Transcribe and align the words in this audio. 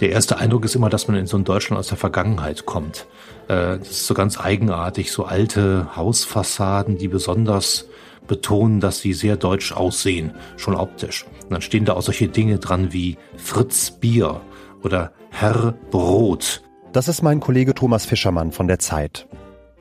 Der 0.00 0.10
erste 0.12 0.38
Eindruck 0.38 0.64
ist 0.64 0.74
immer, 0.74 0.88
dass 0.88 1.08
man 1.08 1.16
in 1.18 1.26
so 1.26 1.36
ein 1.36 1.44
Deutschland 1.44 1.78
aus 1.78 1.88
der 1.88 1.98
Vergangenheit 1.98 2.64
kommt. 2.64 3.06
Äh, 3.48 3.78
das 3.78 3.90
ist 3.90 4.06
so 4.06 4.14
ganz 4.14 4.40
eigenartig, 4.40 5.12
so 5.12 5.24
alte 5.24 5.94
Hausfassaden, 5.94 6.96
die 6.96 7.08
besonders 7.08 7.86
betonen, 8.26 8.80
dass 8.80 9.00
sie 9.00 9.12
sehr 9.12 9.36
deutsch 9.36 9.72
aussehen, 9.72 10.32
schon 10.56 10.74
optisch. 10.74 11.26
Und 11.42 11.50
dann 11.50 11.60
stehen 11.60 11.84
da 11.84 11.94
auch 11.94 12.02
solche 12.02 12.28
Dinge 12.28 12.58
dran 12.58 12.94
wie 12.94 13.18
Fritz 13.36 13.90
Bier 13.90 14.40
oder 14.82 15.12
Herr 15.30 15.74
Brot. 15.90 16.62
Das 16.92 17.06
ist 17.08 17.22
mein 17.22 17.40
Kollege 17.40 17.74
Thomas 17.74 18.06
Fischermann 18.06 18.52
von 18.52 18.68
der 18.68 18.78
Zeit. 18.78 19.28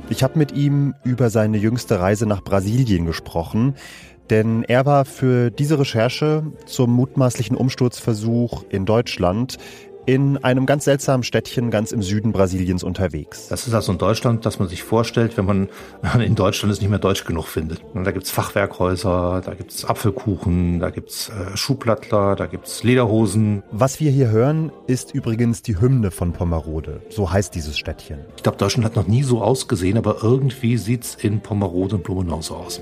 Ich 0.07 0.23
habe 0.23 0.39
mit 0.39 0.53
ihm 0.53 0.95
über 1.03 1.29
seine 1.29 1.57
jüngste 1.57 1.99
Reise 1.99 2.25
nach 2.25 2.43
Brasilien 2.43 3.05
gesprochen, 3.05 3.75
denn 4.29 4.63
er 4.63 4.85
war 4.85 5.05
für 5.05 5.49
diese 5.51 5.79
Recherche 5.79 6.43
zum 6.65 6.91
mutmaßlichen 6.93 7.57
Umsturzversuch 7.57 8.63
in 8.69 8.85
Deutschland 8.85 9.57
in 10.09 10.43
einem 10.43 10.65
ganz 10.65 10.85
seltsamen 10.85 11.21
Städtchen 11.21 11.69
ganz 11.69 11.91
im 11.91 12.01
Süden 12.01 12.31
Brasiliens 12.31 12.83
unterwegs. 12.83 13.47
Das 13.49 13.67
ist 13.67 13.75
also 13.75 13.91
ein 13.91 13.99
Deutschland, 13.99 14.43
das 14.43 14.57
man 14.57 14.67
sich 14.67 14.81
vorstellt, 14.81 15.37
wenn 15.37 15.45
man 15.45 15.69
in 16.19 16.33
Deutschland 16.33 16.73
es 16.73 16.81
nicht 16.81 16.89
mehr 16.89 16.97
deutsch 16.97 17.25
genug 17.25 17.45
findet. 17.45 17.83
Und 17.93 18.05
da 18.05 18.11
gibt's 18.11 18.31
Fachwerkhäuser, 18.31 19.43
da 19.45 19.53
gibt's 19.53 19.85
Apfelkuchen, 19.85 20.79
da 20.79 20.89
gibt's 20.89 21.29
äh, 21.29 21.55
Schuhplattler, 21.55 22.35
da 22.35 22.47
gibt's 22.47 22.81
Lederhosen. 22.81 23.61
Was 23.71 23.99
wir 23.99 24.09
hier 24.09 24.29
hören, 24.29 24.71
ist 24.87 25.13
übrigens 25.13 25.61
die 25.61 25.79
Hymne 25.79 26.09
von 26.09 26.33
Pomerode. 26.33 27.03
So 27.09 27.31
heißt 27.31 27.53
dieses 27.53 27.77
Städtchen. 27.77 28.21
Ich 28.35 28.41
glaube, 28.41 28.57
Deutschland 28.57 28.85
hat 28.85 28.95
noch 28.95 29.07
nie 29.07 29.21
so 29.21 29.43
ausgesehen, 29.43 29.99
aber 29.99 30.23
irgendwie 30.23 30.77
sieht's 30.77 31.13
in 31.21 31.41
Pomerode 31.41 31.97
und 31.97 32.03
Blumenau 32.03 32.41
so 32.41 32.55
aus. 32.55 32.81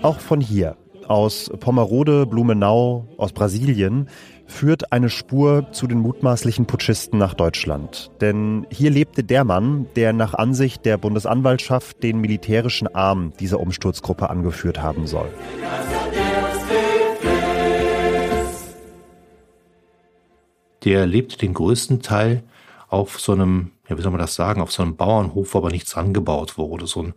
Auch 0.00 0.20
von 0.20 0.40
hier 0.40 0.76
aus 1.08 1.50
Pomerode, 1.60 2.26
Blumenau, 2.26 3.06
aus 3.16 3.32
Brasilien, 3.32 4.08
führt 4.46 4.92
eine 4.92 5.10
Spur 5.10 5.70
zu 5.72 5.86
den 5.86 5.98
mutmaßlichen 5.98 6.66
Putschisten 6.66 7.18
nach 7.18 7.34
Deutschland. 7.34 8.10
Denn 8.20 8.66
hier 8.70 8.90
lebte 8.90 9.22
der 9.22 9.44
Mann, 9.44 9.86
der 9.94 10.12
nach 10.12 10.34
Ansicht 10.34 10.84
der 10.84 10.96
Bundesanwaltschaft 10.96 12.02
den 12.02 12.20
militärischen 12.20 12.88
Arm 12.94 13.32
dieser 13.38 13.60
Umsturzgruppe 13.60 14.30
angeführt 14.30 14.82
haben 14.82 15.06
soll. 15.06 15.28
Der 20.84 21.06
lebte 21.06 21.36
den 21.36 21.54
größten 21.54 22.00
Teil 22.02 22.44
auf 22.88 23.20
so 23.20 23.32
einem, 23.32 23.72
ja, 23.88 23.98
wie 23.98 24.02
soll 24.02 24.12
man 24.12 24.20
das 24.20 24.34
sagen, 24.34 24.62
auf 24.62 24.72
so 24.72 24.82
einem 24.82 24.96
Bauernhof, 24.96 25.52
wo 25.52 25.58
aber 25.58 25.70
nichts 25.70 25.94
angebaut 25.94 26.56
wurde. 26.56 26.86
So 26.86 27.02
ein 27.02 27.14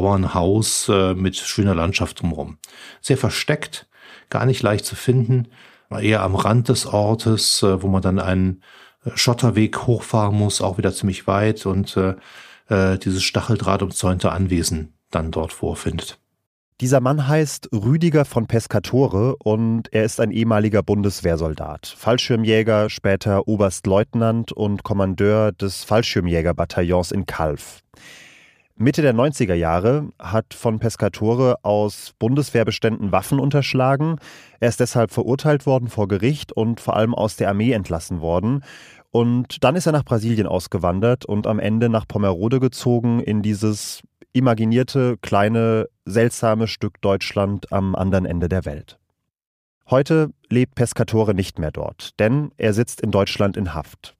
Bauernhaus 0.00 0.88
äh, 0.88 1.14
mit 1.14 1.36
schöner 1.36 1.74
Landschaft 1.74 2.20
drumherum. 2.20 2.58
Sehr 3.00 3.16
versteckt, 3.16 3.88
gar 4.28 4.46
nicht 4.46 4.62
leicht 4.62 4.84
zu 4.84 4.96
finden, 4.96 5.48
eher 5.90 6.22
am 6.22 6.34
Rand 6.34 6.68
des 6.68 6.86
Ortes, 6.86 7.62
äh, 7.62 7.82
wo 7.82 7.88
man 7.88 8.02
dann 8.02 8.18
einen 8.18 8.62
äh, 9.04 9.10
Schotterweg 9.14 9.86
hochfahren 9.86 10.36
muss, 10.36 10.60
auch 10.60 10.78
wieder 10.78 10.92
ziemlich 10.92 11.26
weit 11.26 11.64
und 11.66 11.96
äh, 11.96 12.14
äh, 12.68 12.98
dieses 12.98 13.22
Stacheldraht 13.22 13.82
umzäunte 13.82 14.32
Anwesen 14.32 14.94
dann 15.10 15.30
dort 15.30 15.52
vorfindet. 15.52 16.18
Dieser 16.82 17.00
Mann 17.00 17.26
heißt 17.26 17.70
Rüdiger 17.72 18.26
von 18.26 18.46
Pescatore 18.46 19.36
und 19.36 19.90
er 19.94 20.04
ist 20.04 20.20
ein 20.20 20.30
ehemaliger 20.30 20.82
Bundeswehrsoldat, 20.82 21.86
Fallschirmjäger, 21.96 22.90
später 22.90 23.48
Oberstleutnant 23.48 24.52
und 24.52 24.82
Kommandeur 24.82 25.52
des 25.52 25.84
Fallschirmjägerbataillons 25.84 27.12
in 27.12 27.24
Calw. 27.24 27.62
Mitte 28.78 29.00
der 29.00 29.14
90er 29.14 29.54
Jahre 29.54 30.10
hat 30.18 30.52
von 30.52 30.78
Pescatore 30.78 31.64
aus 31.64 32.12
Bundeswehrbeständen 32.18 33.10
Waffen 33.10 33.40
unterschlagen. 33.40 34.18
Er 34.60 34.68
ist 34.68 34.80
deshalb 34.80 35.12
verurteilt 35.12 35.64
worden 35.64 35.88
vor 35.88 36.08
Gericht 36.08 36.52
und 36.52 36.80
vor 36.80 36.94
allem 36.94 37.14
aus 37.14 37.36
der 37.36 37.48
Armee 37.48 37.72
entlassen 37.72 38.20
worden. 38.20 38.62
Und 39.10 39.64
dann 39.64 39.76
ist 39.76 39.86
er 39.86 39.92
nach 39.92 40.04
Brasilien 40.04 40.46
ausgewandert 40.46 41.24
und 41.24 41.46
am 41.46 41.58
Ende 41.58 41.88
nach 41.88 42.06
Pomerode 42.06 42.60
gezogen 42.60 43.20
in 43.20 43.40
dieses 43.40 44.02
imaginierte, 44.34 45.16
kleine, 45.22 45.88
seltsame 46.04 46.68
Stück 46.68 47.00
Deutschland 47.00 47.72
am 47.72 47.94
anderen 47.94 48.26
Ende 48.26 48.50
der 48.50 48.66
Welt. 48.66 48.98
Heute 49.88 50.28
lebt 50.50 50.74
Pescatore 50.74 51.32
nicht 51.32 51.58
mehr 51.58 51.70
dort, 51.70 52.10
denn 52.20 52.50
er 52.58 52.74
sitzt 52.74 53.00
in 53.00 53.10
Deutschland 53.10 53.56
in 53.56 53.72
Haft. 53.72 54.16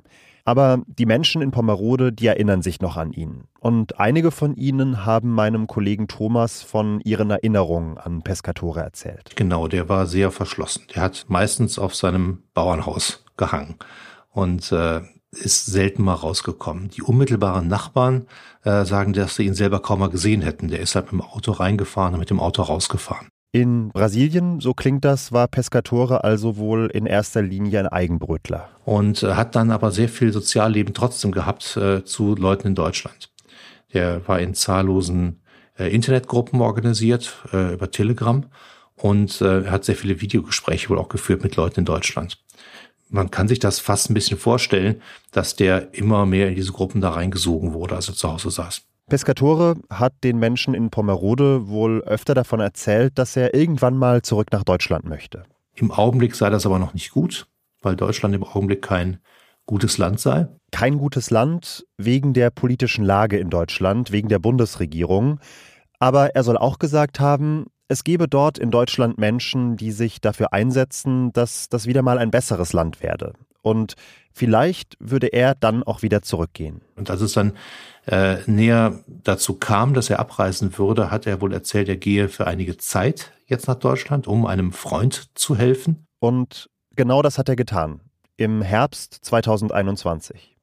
Aber 0.47 0.83
die 0.87 1.07
Menschen 1.07 1.43
in 1.43 1.51
Pomerode, 1.51 2.13
die 2.13 2.29
erinnern 2.29 2.63
sich 2.63 2.81
noch 2.81 2.97
an 2.97 3.13
ihn. 3.13 3.49
Und 3.59 3.99
einige 3.99 4.31
von 4.31 4.55
ihnen 4.55 5.05
haben 5.05 5.33
meinem 5.33 5.67
Kollegen 5.67 6.07
Thomas 6.07 6.63
von 6.63 7.01
ihren 7.01 7.31
Erinnerungen 7.31 7.99
an 7.99 8.23
Pescatore 8.23 8.81
erzählt. 8.81 9.35
Genau, 9.35 9.67
der 9.67 9.89
war 9.89 10.07
sehr 10.07 10.31
verschlossen. 10.31 10.85
Der 10.95 11.03
hat 11.03 11.27
meistens 11.29 11.81
auf 11.81 11.97
seinem 11.97 12.45
Bauernhaus 12.55 13.25
gehangen 13.37 13.75
und 14.31 14.71
äh, 14.71 15.01
ist 15.33 15.67
selten 15.67 16.05
mal 16.05 16.15
rausgekommen. 16.15 16.91
Die 16.91 17.03
unmittelbaren 17.03 17.67
Nachbarn 17.67 18.29
äh, 18.63 18.85
sagen, 18.85 19.15
dass 19.15 19.35
sie 19.35 19.47
ihn 19.47 19.55
selber 19.55 19.81
kaum 19.81 19.99
mal 19.99 20.11
gesehen 20.11 20.43
hätten. 20.43 20.69
Der 20.69 20.79
ist 20.79 20.95
halt 20.95 21.07
mit 21.07 21.21
dem 21.21 21.29
Auto 21.29 21.51
reingefahren 21.51 22.15
und 22.15 22.21
mit 22.21 22.31
dem 22.31 22.39
Auto 22.39 22.63
rausgefahren. 22.63 23.29
In 23.53 23.89
Brasilien, 23.91 24.61
so 24.61 24.75
klingt 24.75 25.05
das, 25.05 25.33
war 25.33 25.49
Pescatore 25.49 26.25
also 26.25 26.57
wohl 26.57 26.91
in 26.93 27.07
erster 27.07 27.43
Linie 27.43 27.81
ein 27.81 27.89
Eigenbrötler. 27.89 28.69
Und 28.85 29.23
äh, 29.23 29.35
hat 29.35 29.57
dann 29.57 29.71
aber 29.71 29.93
sehr 29.93 30.09
viel 30.09 30.33
Sozialleben 30.33 30.93
trotzdem 30.93 31.33
gehabt 31.33 31.77
äh, 31.77 32.05
zu 32.05 32.35
Leuten 32.35 32.69
in 32.69 32.75
Deutschland. 32.75 33.31
Der 33.95 34.27
war 34.29 34.41
in 34.41 34.53
zahllosen 34.55 35.41
äh, 35.79 35.95
Internetgruppen 35.95 36.61
organisiert 36.61 37.35
äh, 37.53 37.75
über 37.75 37.91
Telegram 37.91 38.45
und 38.97 39.41
äh, 39.41 39.67
hat 39.67 39.85
sehr 39.85 39.97
viele 39.97 40.21
Videogespräche 40.21 40.91
wohl 40.91 40.99
auch 40.99 41.09
geführt 41.09 41.43
mit 41.43 41.57
Leuten 41.57 41.81
in 41.81 41.87
Deutschland. 41.87 42.39
Man 43.09 43.31
kann 43.31 43.47
sich 43.47 43.61
das 43.61 43.79
fast 43.79 44.11
ein 44.11 44.15
bisschen 44.15 44.39
vorstellen, 44.39 45.01
dass 45.31 45.55
der 45.55 45.95
immer 45.95 46.27
mehr 46.27 46.49
in 46.49 46.57
diese 46.57 46.73
Gruppen 46.73 47.01
da 47.01 47.11
reingesogen 47.11 47.73
wurde, 47.73 47.95
als 47.95 48.09
er 48.09 48.15
zu 48.15 48.33
Hause 48.33 48.51
saß. 48.51 48.83
Pescatore 49.09 49.77
hat 49.89 50.15
den 50.25 50.39
Menschen 50.39 50.75
in 50.75 50.91
Pomerode 50.91 51.69
wohl 51.69 52.03
öfter 52.03 52.35
davon 52.35 52.59
erzählt, 52.59 53.19
dass 53.19 53.37
er 53.37 53.55
irgendwann 53.55 53.97
mal 53.97 54.23
zurück 54.23 54.49
nach 54.51 54.65
Deutschland 54.65 55.05
möchte. 55.05 55.45
Im 55.77 55.93
Augenblick 55.93 56.35
sei 56.35 56.51
das 56.51 56.67
aber 56.67 56.81
noch 56.81 56.93
nicht 56.93 57.13
gut, 57.13 57.47
weil 57.83 57.95
Deutschland 57.95 58.35
im 58.35 58.43
Augenblick 58.43 58.83
kein 58.83 59.19
gutes 59.65 59.99
Land 59.99 60.19
sei. 60.19 60.49
Kein 60.73 60.99
gutes 60.99 61.31
Land 61.31 61.87
wegen 61.97 62.33
der 62.33 62.51
politischen 62.51 63.05
Lage 63.05 63.39
in 63.39 63.49
Deutschland, 63.49 64.11
wegen 64.11 64.29
der 64.29 64.41
Bundesregierung. 64.41 65.39
Aber 66.01 66.35
er 66.35 66.43
soll 66.43 66.57
auch 66.57 66.81
gesagt 66.81 67.21
haben, 67.21 67.67
es 67.87 68.03
gebe 68.03 68.27
dort 68.27 68.59
in 68.59 68.73
Deutschland 68.73 69.19
Menschen, 69.19 69.77
die 69.77 69.93
sich 69.93 70.21
dafür 70.21 70.53
einsetzen, 70.53 71.33
dass 71.33 71.69
das 71.69 71.87
wieder 71.87 72.03
mal 72.03 72.19
ein 72.19 72.33
besseres 72.33 72.73
Land 72.73 73.05
werde. 73.05 73.35
Und 73.67 73.97
vielleicht 74.33 74.97
würde 75.01 75.27
er 75.27 75.57
dann 75.57 75.83
auch 75.83 76.03
wieder 76.03 76.23
zurückgehen. 76.23 76.83
Und 76.95 77.11
als 77.11 77.21
es 77.21 77.33
dann 77.33 77.55
äh, 78.07 78.37
näher 78.47 79.01
dazu 79.09 79.55
kam, 79.55 79.93
dass 79.93 80.09
er 80.09 80.21
abreisen 80.21 80.79
würde, 80.79 81.11
hat 81.11 81.27
er 81.27 81.41
wohl 81.41 81.53
erzählt, 81.53 81.89
er 81.89 81.97
gehe 81.97 82.29
für 82.29 82.47
einige 82.47 82.77
Zeit 82.77 83.33
jetzt 83.49 83.67
nach 83.67 83.75
Deutschland, 83.75 84.29
um 84.29 84.47
einem 84.47 84.71
Freund 84.71 85.31
zu 85.35 85.57
helfen. 85.57 86.07
Und 86.21 86.71
genau 86.95 87.23
das 87.23 87.39
hat 87.39 87.49
er 87.49 87.57
getan. 87.57 88.03
Im 88.37 88.63
Herbst 88.63 89.19
2021. 89.23 90.56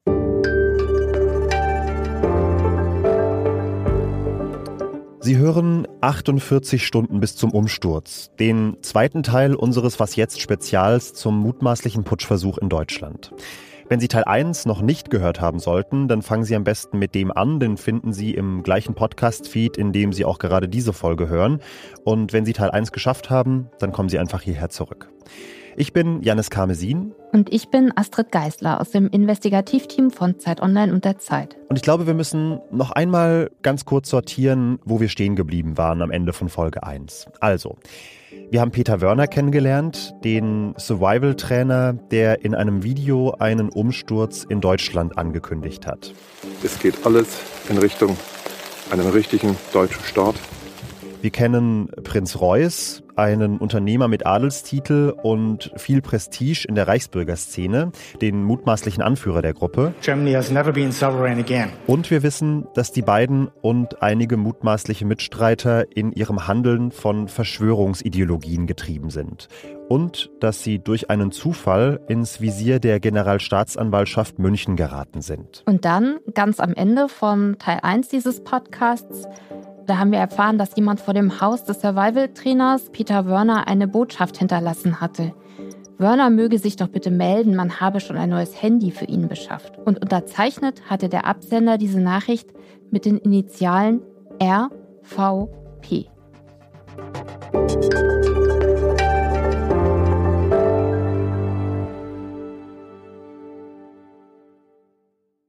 Sie 5.24 5.38
hören 5.38 5.88
48 6.02 6.86
Stunden 6.86 7.18
bis 7.18 7.34
zum 7.34 7.50
Umsturz, 7.50 8.30
den 8.38 8.76
zweiten 8.82 9.22
Teil 9.22 9.54
unseres 9.54 9.98
Was 9.98 10.16
jetzt 10.16 10.38
Spezials 10.38 11.14
zum 11.14 11.38
mutmaßlichen 11.38 12.04
Putschversuch 12.04 12.58
in 12.58 12.68
Deutschland. 12.68 13.32
Wenn 13.88 14.00
Sie 14.00 14.08
Teil 14.08 14.24
1 14.24 14.66
noch 14.66 14.82
nicht 14.82 15.08
gehört 15.08 15.40
haben 15.40 15.60
sollten, 15.60 16.08
dann 16.08 16.20
fangen 16.20 16.44
Sie 16.44 16.54
am 16.54 16.64
besten 16.64 16.98
mit 16.98 17.14
dem 17.14 17.32
an, 17.32 17.58
den 17.58 17.78
finden 17.78 18.12
Sie 18.12 18.34
im 18.34 18.62
gleichen 18.62 18.94
Podcast-Feed, 18.94 19.78
in 19.78 19.94
dem 19.94 20.12
Sie 20.12 20.26
auch 20.26 20.38
gerade 20.38 20.68
diese 20.68 20.92
Folge 20.92 21.26
hören. 21.26 21.60
Und 22.04 22.34
wenn 22.34 22.44
Sie 22.44 22.52
Teil 22.52 22.70
1 22.70 22.92
geschafft 22.92 23.30
haben, 23.30 23.70
dann 23.78 23.92
kommen 23.92 24.10
Sie 24.10 24.18
einfach 24.18 24.42
hierher 24.42 24.68
zurück. 24.68 25.10
Ich 25.76 25.92
bin 25.92 26.22
Janis 26.22 26.50
Karmesin. 26.50 27.12
Und 27.32 27.52
ich 27.52 27.68
bin 27.68 27.92
Astrid 27.96 28.30
Geisler 28.30 28.80
aus 28.80 28.90
dem 28.90 29.08
Investigativteam 29.08 30.12
von 30.12 30.38
Zeit 30.38 30.62
Online 30.62 30.92
und 30.92 31.04
der 31.04 31.18
Zeit. 31.18 31.56
Und 31.68 31.76
ich 31.76 31.82
glaube, 31.82 32.06
wir 32.06 32.14
müssen 32.14 32.60
noch 32.70 32.92
einmal 32.92 33.50
ganz 33.62 33.84
kurz 33.84 34.08
sortieren, 34.08 34.78
wo 34.84 35.00
wir 35.00 35.08
stehen 35.08 35.34
geblieben 35.34 35.76
waren 35.76 36.00
am 36.00 36.12
Ende 36.12 36.32
von 36.32 36.48
Folge 36.48 36.84
1. 36.84 37.26
Also, 37.40 37.76
wir 38.50 38.60
haben 38.60 38.70
Peter 38.70 39.00
Wörner 39.00 39.26
kennengelernt, 39.26 40.14
den 40.22 40.74
Survival-Trainer, 40.78 41.94
der 41.94 42.44
in 42.44 42.54
einem 42.54 42.84
Video 42.84 43.32
einen 43.32 43.68
Umsturz 43.68 44.44
in 44.48 44.60
Deutschland 44.60 45.18
angekündigt 45.18 45.88
hat. 45.88 46.14
Es 46.62 46.78
geht 46.78 47.04
alles 47.04 47.40
in 47.68 47.78
Richtung 47.78 48.16
einem 48.92 49.08
richtigen 49.08 49.56
deutschen 49.72 50.04
Staat. 50.04 50.36
Wir 51.24 51.30
kennen 51.30 51.88
Prinz 52.02 52.38
Reuß, 52.38 53.02
einen 53.16 53.56
Unternehmer 53.56 54.08
mit 54.08 54.26
Adelstitel 54.26 55.14
und 55.22 55.72
viel 55.74 56.02
Prestige 56.02 56.66
in 56.68 56.74
der 56.74 56.86
Reichsbürgerszene, 56.86 57.92
den 58.20 58.44
mutmaßlichen 58.44 59.02
Anführer 59.02 59.40
der 59.40 59.54
Gruppe. 59.54 59.94
Und 61.86 62.10
wir 62.10 62.22
wissen, 62.22 62.66
dass 62.74 62.92
die 62.92 63.00
beiden 63.00 63.48
und 63.62 64.02
einige 64.02 64.36
mutmaßliche 64.36 65.06
Mitstreiter 65.06 65.96
in 65.96 66.12
ihrem 66.12 66.46
Handeln 66.46 66.90
von 66.90 67.28
Verschwörungsideologien 67.28 68.66
getrieben 68.66 69.08
sind. 69.08 69.48
Und 69.88 70.30
dass 70.40 70.62
sie 70.62 70.78
durch 70.78 71.08
einen 71.08 71.32
Zufall 71.32 72.00
ins 72.06 72.42
Visier 72.42 72.80
der 72.80 73.00
Generalstaatsanwaltschaft 73.00 74.38
München 74.38 74.76
geraten 74.76 75.22
sind. 75.22 75.62
Und 75.64 75.86
dann, 75.86 76.18
ganz 76.34 76.60
am 76.60 76.74
Ende 76.74 77.08
von 77.08 77.56
Teil 77.58 77.78
1 77.80 78.08
dieses 78.08 78.44
Podcasts, 78.44 79.26
da 79.86 79.98
haben 79.98 80.12
wir 80.12 80.18
erfahren, 80.18 80.58
dass 80.58 80.76
jemand 80.76 81.00
vor 81.00 81.14
dem 81.14 81.40
Haus 81.40 81.64
des 81.64 81.80
Survival-Trainers 81.80 82.90
Peter 82.90 83.26
Wörner 83.26 83.66
eine 83.68 83.86
Botschaft 83.86 84.38
hinterlassen 84.38 85.00
hatte. 85.00 85.34
Wörner 85.98 86.30
möge 86.30 86.58
sich 86.58 86.76
doch 86.76 86.88
bitte 86.88 87.10
melden, 87.10 87.54
man 87.54 87.80
habe 87.80 88.00
schon 88.00 88.16
ein 88.16 88.30
neues 88.30 88.60
Handy 88.60 88.90
für 88.90 89.04
ihn 89.04 89.28
beschafft. 89.28 89.78
Und 89.78 90.02
unterzeichnet 90.02 90.82
hatte 90.90 91.08
der 91.08 91.26
Absender 91.26 91.78
diese 91.78 92.00
Nachricht 92.00 92.48
mit 92.90 93.04
den 93.04 93.18
Initialen 93.18 94.00
RVP. 94.42 96.10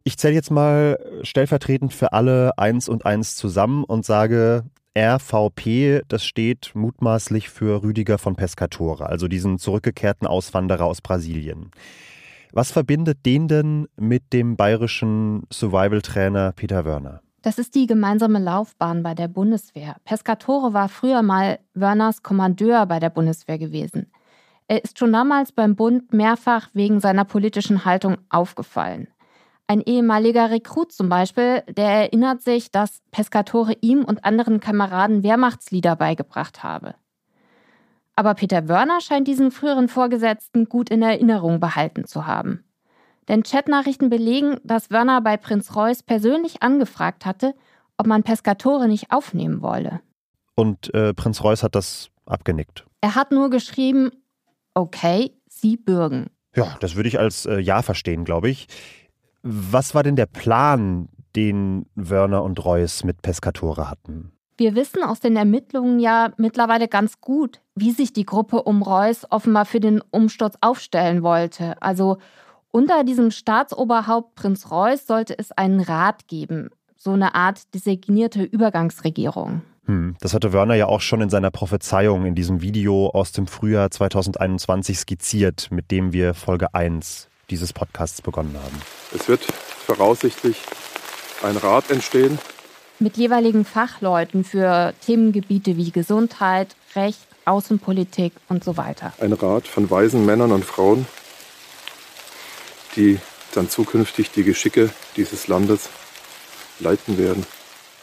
Ich 0.08 0.20
zähle 0.20 0.36
jetzt 0.36 0.52
mal 0.52 1.00
stellvertretend 1.24 1.92
für 1.92 2.14
alle 2.14 2.60
eins 2.60 2.88
und 2.88 3.08
eins 3.08 3.36
zusammen 3.36 3.84
und 3.84 4.06
sage, 4.06 4.64
RVP, 4.96 6.04
das 6.08 6.24
steht 6.24 6.74
mutmaßlich 6.76 7.50
für 7.50 7.82
Rüdiger 7.82 8.20
von 8.20 8.36
Pescatore, 8.36 9.08
also 9.08 9.28
diesen 9.28 9.58
zurückgekehrten 9.58 10.28
Auswanderer 10.28 10.86
aus 10.86 11.02
Brasilien. 11.02 11.72
Was 12.54 12.72
verbindet 12.72 13.26
den 13.26 13.48
denn 13.48 13.88
mit 13.98 14.32
dem 14.32 14.56
bayerischen 14.56 15.48
Survival-Trainer 15.52 16.52
Peter 16.52 16.86
Wörner? 16.86 17.22
Das 17.42 17.58
ist 17.58 17.74
die 17.74 17.88
gemeinsame 17.88 18.38
Laufbahn 18.38 19.02
bei 19.02 19.16
der 19.16 19.28
Bundeswehr. 19.28 19.96
Pescatore 20.06 20.74
war 20.74 20.88
früher 20.88 21.24
mal 21.24 21.58
Wörners 21.74 22.22
Kommandeur 22.22 22.86
bei 22.86 23.00
der 23.00 23.10
Bundeswehr 23.10 23.58
gewesen. 23.58 24.12
Er 24.68 24.84
ist 24.84 25.00
schon 25.00 25.12
damals 25.12 25.52
beim 25.52 25.76
Bund 25.76 26.14
mehrfach 26.14 26.70
wegen 26.74 27.00
seiner 27.00 27.26
politischen 27.26 27.86
Haltung 27.86 28.18
aufgefallen. 28.30 29.08
Ein 29.68 29.82
ehemaliger 29.82 30.52
Rekrut 30.52 30.92
zum 30.92 31.10
Beispiel, 31.10 31.64
der 31.68 31.90
erinnert 31.90 32.42
sich, 32.42 32.72
dass 32.72 33.02
Pescatore 33.12 33.74
ihm 33.82 34.06
und 34.06 34.24
anderen 34.24 34.60
Kameraden 34.60 35.24
Wehrmachtslieder 35.24 35.96
beigebracht 35.96 36.64
habe. 36.64 36.94
Aber 38.16 38.36
Peter 38.36 38.70
Wörner 38.70 39.02
scheint 39.02 39.28
diesen 39.28 39.52
früheren 39.52 39.88
Vorgesetzten 39.88 40.66
gut 40.66 40.90
in 40.90 41.02
Erinnerung 41.02 41.60
behalten 41.60 42.06
zu 42.06 42.28
haben. 42.28 42.64
Denn 43.28 43.44
Chatnachrichten 43.44 44.10
belegen, 44.10 44.58
dass 44.64 44.92
Wörner 44.92 45.20
bei 45.22 45.36
Prinz 45.36 45.76
Reuß 45.76 46.04
persönlich 46.04 46.62
angefragt 46.62 47.26
hatte, 47.26 47.56
ob 47.98 48.06
man 48.06 48.24
Pescatore 48.24 48.88
nicht 48.88 49.12
aufnehmen 49.12 49.62
wolle. 49.62 50.02
Und 50.56 50.94
äh, 50.94 51.14
Prinz 51.14 51.44
Reuß 51.44 51.64
hat 51.64 51.76
das 51.76 52.10
abgenickt. 52.26 52.86
Er 53.02 53.16
hat 53.16 53.32
nur 53.32 53.50
geschrieben, 53.50 54.12
okay, 54.76 55.32
Sie 55.50 55.76
bürgen. 55.76 56.30
Ja, 56.56 56.78
das 56.80 56.96
würde 56.96 57.10
ich 57.10 57.20
als 57.20 57.46
äh, 57.46 57.60
Ja 57.60 57.82
verstehen, 57.82 58.24
glaube 58.26 58.50
ich. 58.50 58.68
Was 59.48 59.94
war 59.94 60.02
denn 60.02 60.16
der 60.16 60.26
Plan, 60.26 61.08
den 61.36 61.86
Wörner 61.94 62.42
und 62.42 62.66
Reuss 62.66 63.04
mit 63.04 63.22
Pescatore 63.22 63.88
hatten? 63.92 64.32
Wir 64.58 64.74
wissen 64.74 65.04
aus 65.04 65.20
den 65.20 65.36
Ermittlungen 65.36 66.00
ja 66.00 66.32
mittlerweile 66.38 66.88
ganz 66.88 67.22
gut, 67.22 67.62
wie 67.76 67.92
sich 67.92 68.12
die 68.12 68.26
Gruppe 68.26 68.64
um 68.64 68.82
Reuss 68.82 69.28
offenbar 69.30 69.66
für 69.66 69.80
den 69.80 70.02
Umsturz 70.10 70.56
aufstellen 70.62 71.22
wollte. 71.22 71.80
Also 71.80 72.18
unter 72.72 73.04
diesem 73.04 73.30
Staatsoberhaupt 73.30 74.34
Prinz 74.34 74.72
Reuss 74.72 75.06
sollte 75.06 75.38
es 75.38 75.52
einen 75.52 75.80
Rat 75.80 76.28
geben, 76.28 76.72
so 76.96 77.12
eine 77.12 77.36
Art 77.36 77.72
designierte 77.76 78.42
Übergangsregierung. 78.42 79.62
Hm, 79.86 80.16
das 80.22 80.34
hatte 80.34 80.54
Wörner 80.54 80.74
ja 80.74 80.88
auch 80.88 81.02
schon 81.02 81.22
in 81.22 81.30
seiner 81.30 81.52
Prophezeiung 81.52 82.26
in 82.26 82.34
diesem 82.34 82.64
Video 82.64 83.10
aus 83.10 83.32
dem 83.32 83.46
Frühjahr 83.46 83.92
2021 83.92 84.98
skizziert, 84.98 85.68
mit 85.70 85.92
dem 85.92 86.14
wir 86.14 86.34
Folge 86.34 86.74
1 86.74 87.30
dieses 87.50 87.74
Podcasts 87.74 88.22
begonnen 88.22 88.58
haben. 88.62 88.82
Es 89.14 89.28
wird 89.28 89.42
voraussichtlich 89.44 90.58
ein 91.44 91.58
Rat 91.58 91.92
entstehen. 91.92 92.40
Mit 93.00 93.18
jeweiligen 93.18 93.66
Fachleuten 93.66 94.44
für 94.44 94.94
Themengebiete 95.06 95.78
wie 95.78 95.92
Gesundheit, 95.92 96.76
Recht, 96.96 97.28
Außenpolitik 97.44 98.34
und 98.50 98.64
so 98.64 98.78
weiter. 98.78 99.14
Ein 99.20 99.34
Rat 99.34 99.68
von 99.68 99.90
weisen 99.90 100.26
Männern 100.26 100.52
und 100.52 100.66
Frauen, 100.66 101.06
die 102.96 103.20
dann 103.54 103.70
zukünftig 103.70 104.32
die 104.32 104.44
Geschicke 104.44 104.90
dieses 105.16 105.48
Landes 105.48 105.90
leiten 106.80 107.18
werden. 107.18 107.46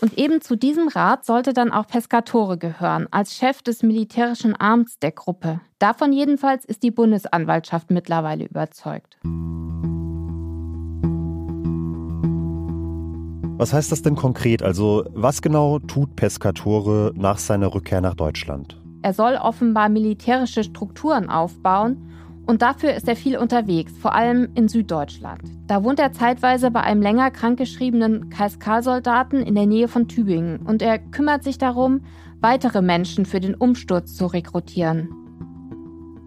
Und 0.03 0.19
eben 0.19 0.41
zu 0.41 0.57
diesem 0.57 0.89
Rat 0.89 1.25
sollte 1.25 1.53
dann 1.53 1.71
auch 1.71 1.87
Pescatore 1.87 2.59
gehören, 2.59 3.07
als 3.13 3.37
Chef 3.37 3.63
des 3.63 3.85
militärischen 3.85 4.57
Arms 4.57 4.99
der 4.99 5.13
Gruppe. 5.13 5.61
Davon 5.79 6.13
jedenfalls 6.13 6.65
ist 6.65 6.83
die 6.83 6.91
Bundesanwaltschaft 6.91 7.93
mittlerweile 7.93 8.45
überzeugt. 8.45 9.17
Was 13.59 13.73
heißt 13.73 13.93
das 13.93 14.03
denn 14.03 14.17
konkret? 14.17 14.61
Also, 14.65 15.05
was 15.13 15.41
genau 15.41 15.79
tut 15.79 16.17
Pescatore 16.17 17.13
nach 17.15 17.39
seiner 17.39 17.73
Rückkehr 17.73 18.01
nach 18.01 18.17
Deutschland? 18.17 18.83
Er 19.03 19.15
soll 19.15 19.37
offenbar 19.37 19.89
militärische 19.89 20.65
Strukturen 20.65 21.31
aufbauen 21.31 22.12
und 22.53 22.61
dafür 22.61 22.93
ist 22.93 23.09
er 23.09 23.17
viel 23.17 23.39
unterwegs, 23.39 23.95
vor 23.97 24.15
allem 24.15 24.51
in 24.55 24.69
Süddeutschland. 24.69 25.41
Da 25.69 25.83
wohnt 25.83 25.99
er 25.99 26.13
zeitweise 26.13 26.71
bei 26.71 26.83
einem 26.83 27.01
länger 27.01 27.31
krankgeschriebenen 27.31 28.29
KSK-Soldaten 28.29 29.39
in 29.39 29.55
der 29.55 29.65
Nähe 29.65 29.89
von 29.89 30.07
Tübingen 30.07 30.59
und 30.59 30.83
er 30.83 30.99
kümmert 30.99 31.45
sich 31.45 31.57
darum, 31.57 32.03
weitere 32.43 32.83
Menschen 32.83 33.25
für 33.25 33.41
den 33.41 33.55
Umsturz 33.55 34.15
zu 34.15 34.27
rekrutieren. 34.27 35.09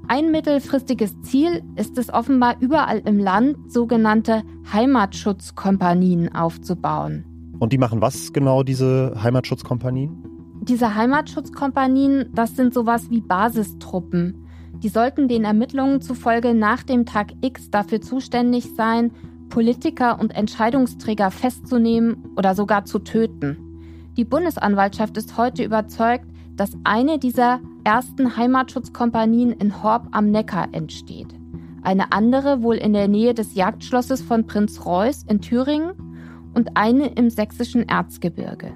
Ein 0.07 0.31
mittelfristiges 0.31 1.21
Ziel 1.21 1.61
ist 1.75 1.95
es 1.99 2.11
offenbar 2.11 2.55
überall 2.59 3.03
im 3.05 3.19
Land, 3.19 3.71
sogenannte 3.71 4.41
Heimatschutzkompanien 4.73 6.33
aufzubauen. 6.33 7.23
Und 7.59 7.71
die 7.71 7.77
machen 7.77 8.01
was 8.01 8.33
genau, 8.33 8.63
diese 8.63 9.13
Heimatschutzkompanien? 9.21 10.25
Diese 10.63 10.95
Heimatschutzkompanien, 10.95 12.31
das 12.33 12.55
sind 12.55 12.73
sowas 12.73 13.11
wie 13.11 13.21
Basistruppen. 13.21 14.44
Die 14.85 14.89
sollten 14.89 15.27
den 15.27 15.45
Ermittlungen 15.45 15.99
zufolge 15.99 16.53
nach 16.53 16.83
dem 16.83 17.07
Tag 17.07 17.31
X 17.41 17.71
dafür 17.71 18.01
zuständig 18.01 18.75
sein, 18.75 19.09
Politiker 19.49 20.19
und 20.19 20.35
Entscheidungsträger 20.35 21.31
festzunehmen 21.31 22.17
oder 22.37 22.53
sogar 22.53 22.85
zu 22.85 22.99
töten. 22.99 23.57
Die 24.15 24.25
Bundesanwaltschaft 24.25 25.17
ist 25.17 25.37
heute 25.37 25.63
überzeugt, 25.63 26.27
dass 26.55 26.77
eine 26.83 27.17
dieser 27.17 27.61
ersten 27.83 28.37
Heimatschutzkompanien 28.37 29.53
in 29.53 29.81
Horb 29.81 30.07
am 30.11 30.29
Neckar 30.29 30.67
entsteht. 30.71 31.33
Eine 31.81 32.11
andere 32.11 32.61
wohl 32.61 32.75
in 32.75 32.93
der 32.93 33.07
Nähe 33.07 33.33
des 33.33 33.55
Jagdschlosses 33.55 34.21
von 34.21 34.45
Prinz 34.45 34.85
Reuß 34.85 35.23
in 35.23 35.41
Thüringen 35.41 35.93
und 36.53 36.77
eine 36.77 37.07
im 37.07 37.31
sächsischen 37.31 37.89
Erzgebirge. 37.89 38.71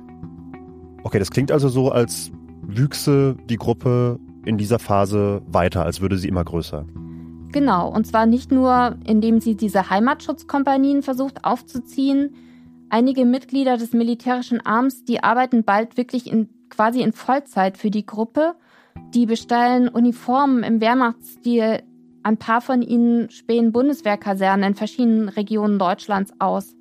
Okay, 1.03 1.19
das 1.19 1.29
klingt 1.29 1.51
also 1.51 1.69
so, 1.69 1.91
als 1.91 2.31
wüchse 2.63 3.38
die 3.48 3.57
Gruppe 3.57 4.19
in 4.46 4.58
dieser 4.58 4.79
Phase 4.79 5.41
weiter, 5.48 5.84
als 5.86 6.01
würde 6.01 6.17
sie 6.17 6.27
immer 6.27 6.43
größer. 6.43 6.86
Genau, 7.51 7.89
und 7.89 8.05
zwar 8.05 8.25
nicht 8.25 8.51
nur, 8.51 8.98
indem 9.05 9.39
sie 9.39 9.55
diese 9.55 9.89
Heimatschutzkompanien 9.89 11.01
versucht 11.01 11.43
aufzuziehen. 11.43 12.36
Einige 12.89 13.25
Mitglieder 13.25 13.77
des 13.77 13.93
militärischen 13.93 14.65
Arms, 14.65 15.03
die 15.03 15.24
arbeiten 15.24 15.63
bald 15.63 15.98
wirklich 15.98 16.31
in, 16.31 16.50
quasi 16.69 17.01
in 17.01 17.13
Vollzeit 17.13 17.77
für 17.77 17.89
die 17.89 18.05
Gruppe. 18.05 18.55
Die 19.13 19.25
bestellen 19.25 19.88
Uniformen 19.88 20.63
im 20.63 20.81
Wehrmachtsstil. 20.81 21.84
Ein 22.22 22.38
paar 22.38 22.62
von 22.62 22.81
ihnen 22.81 23.31
spähen 23.31 23.72
Bundeswehrkasernen 23.72 24.69
in 24.69 24.75
verschiedenen 24.75 25.29
Regionen 25.29 25.79
Deutschlands 25.79 26.34
aus. 26.38 26.75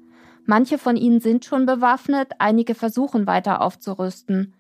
Manche 0.45 0.79
von 0.79 0.97
ihnen 0.97 1.21
sind 1.21 1.45
schon 1.45 1.67
bewaffnet, 1.67 2.33
einige 2.39 2.75
versuchen 2.75 3.27
weiter 3.27 3.61
aufzurüsten. 3.61 4.55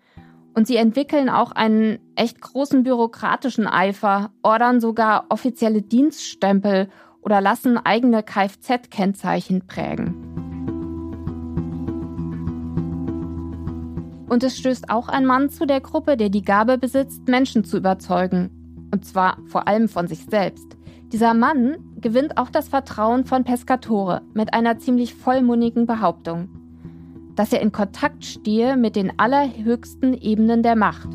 Und 0.58 0.66
sie 0.66 0.74
entwickeln 0.74 1.28
auch 1.28 1.52
einen 1.52 2.00
echt 2.16 2.40
großen 2.40 2.82
bürokratischen 2.82 3.68
Eifer, 3.68 4.32
ordern 4.42 4.80
sogar 4.80 5.26
offizielle 5.28 5.82
Dienststempel 5.82 6.88
oder 7.20 7.40
lassen 7.40 7.78
eigene 7.78 8.24
Kfz-Kennzeichen 8.24 9.68
prägen. 9.68 10.16
Und 14.28 14.42
es 14.42 14.58
stößt 14.58 14.90
auch 14.90 15.08
ein 15.08 15.26
Mann 15.26 15.48
zu 15.48 15.64
der 15.64 15.80
Gruppe, 15.80 16.16
der 16.16 16.28
die 16.28 16.42
Gabe 16.42 16.76
besitzt, 16.76 17.28
Menschen 17.28 17.62
zu 17.62 17.76
überzeugen. 17.76 18.50
Und 18.92 19.04
zwar 19.04 19.38
vor 19.46 19.68
allem 19.68 19.88
von 19.88 20.08
sich 20.08 20.24
selbst. 20.24 20.76
Dieser 21.12 21.34
Mann 21.34 21.76
gewinnt 22.00 22.36
auch 22.36 22.50
das 22.50 22.66
Vertrauen 22.66 23.26
von 23.26 23.44
Pescatore 23.44 24.22
mit 24.34 24.54
einer 24.54 24.80
ziemlich 24.80 25.14
vollmundigen 25.14 25.86
Behauptung 25.86 26.57
dass 27.38 27.52
er 27.52 27.60
in 27.60 27.70
Kontakt 27.70 28.24
stehe 28.24 28.76
mit 28.76 28.96
den 28.96 29.16
allerhöchsten 29.16 30.12
Ebenen 30.12 30.64
der 30.64 30.74
Macht. 30.74 31.08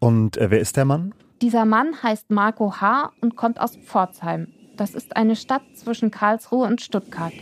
Und 0.00 0.36
äh, 0.36 0.50
wer 0.50 0.58
ist 0.58 0.76
der 0.76 0.84
Mann? 0.84 1.14
Dieser 1.40 1.64
Mann 1.64 2.02
heißt 2.02 2.32
Marco 2.32 2.80
H. 2.80 3.12
und 3.20 3.36
kommt 3.36 3.60
aus 3.60 3.76
Pforzheim. 3.76 4.48
Das 4.76 4.96
ist 4.96 5.16
eine 5.16 5.36
Stadt 5.36 5.62
zwischen 5.76 6.10
Karlsruhe 6.10 6.66
und 6.66 6.80
Stuttgart. 6.80 7.34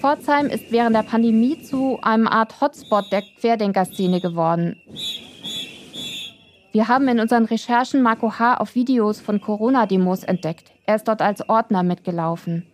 Pforzheim 0.00 0.48
ist 0.48 0.72
während 0.72 0.96
der 0.96 1.04
Pandemie 1.04 1.62
zu 1.62 2.00
einem 2.02 2.26
Art 2.26 2.60
Hotspot 2.60 3.04
der 3.12 3.22
Querdenkerszene 3.38 4.20
geworden. 4.20 4.76
Wir 6.74 6.88
haben 6.88 7.06
in 7.06 7.20
unseren 7.20 7.44
Recherchen 7.44 8.02
Marco 8.02 8.36
H. 8.40 8.56
auf 8.56 8.74
Videos 8.74 9.20
von 9.20 9.40
Corona-Demos 9.40 10.24
entdeckt. 10.24 10.72
Er 10.86 10.96
ist 10.96 11.06
dort 11.06 11.22
als 11.22 11.48
Ordner 11.48 11.84
mitgelaufen. 11.84 12.66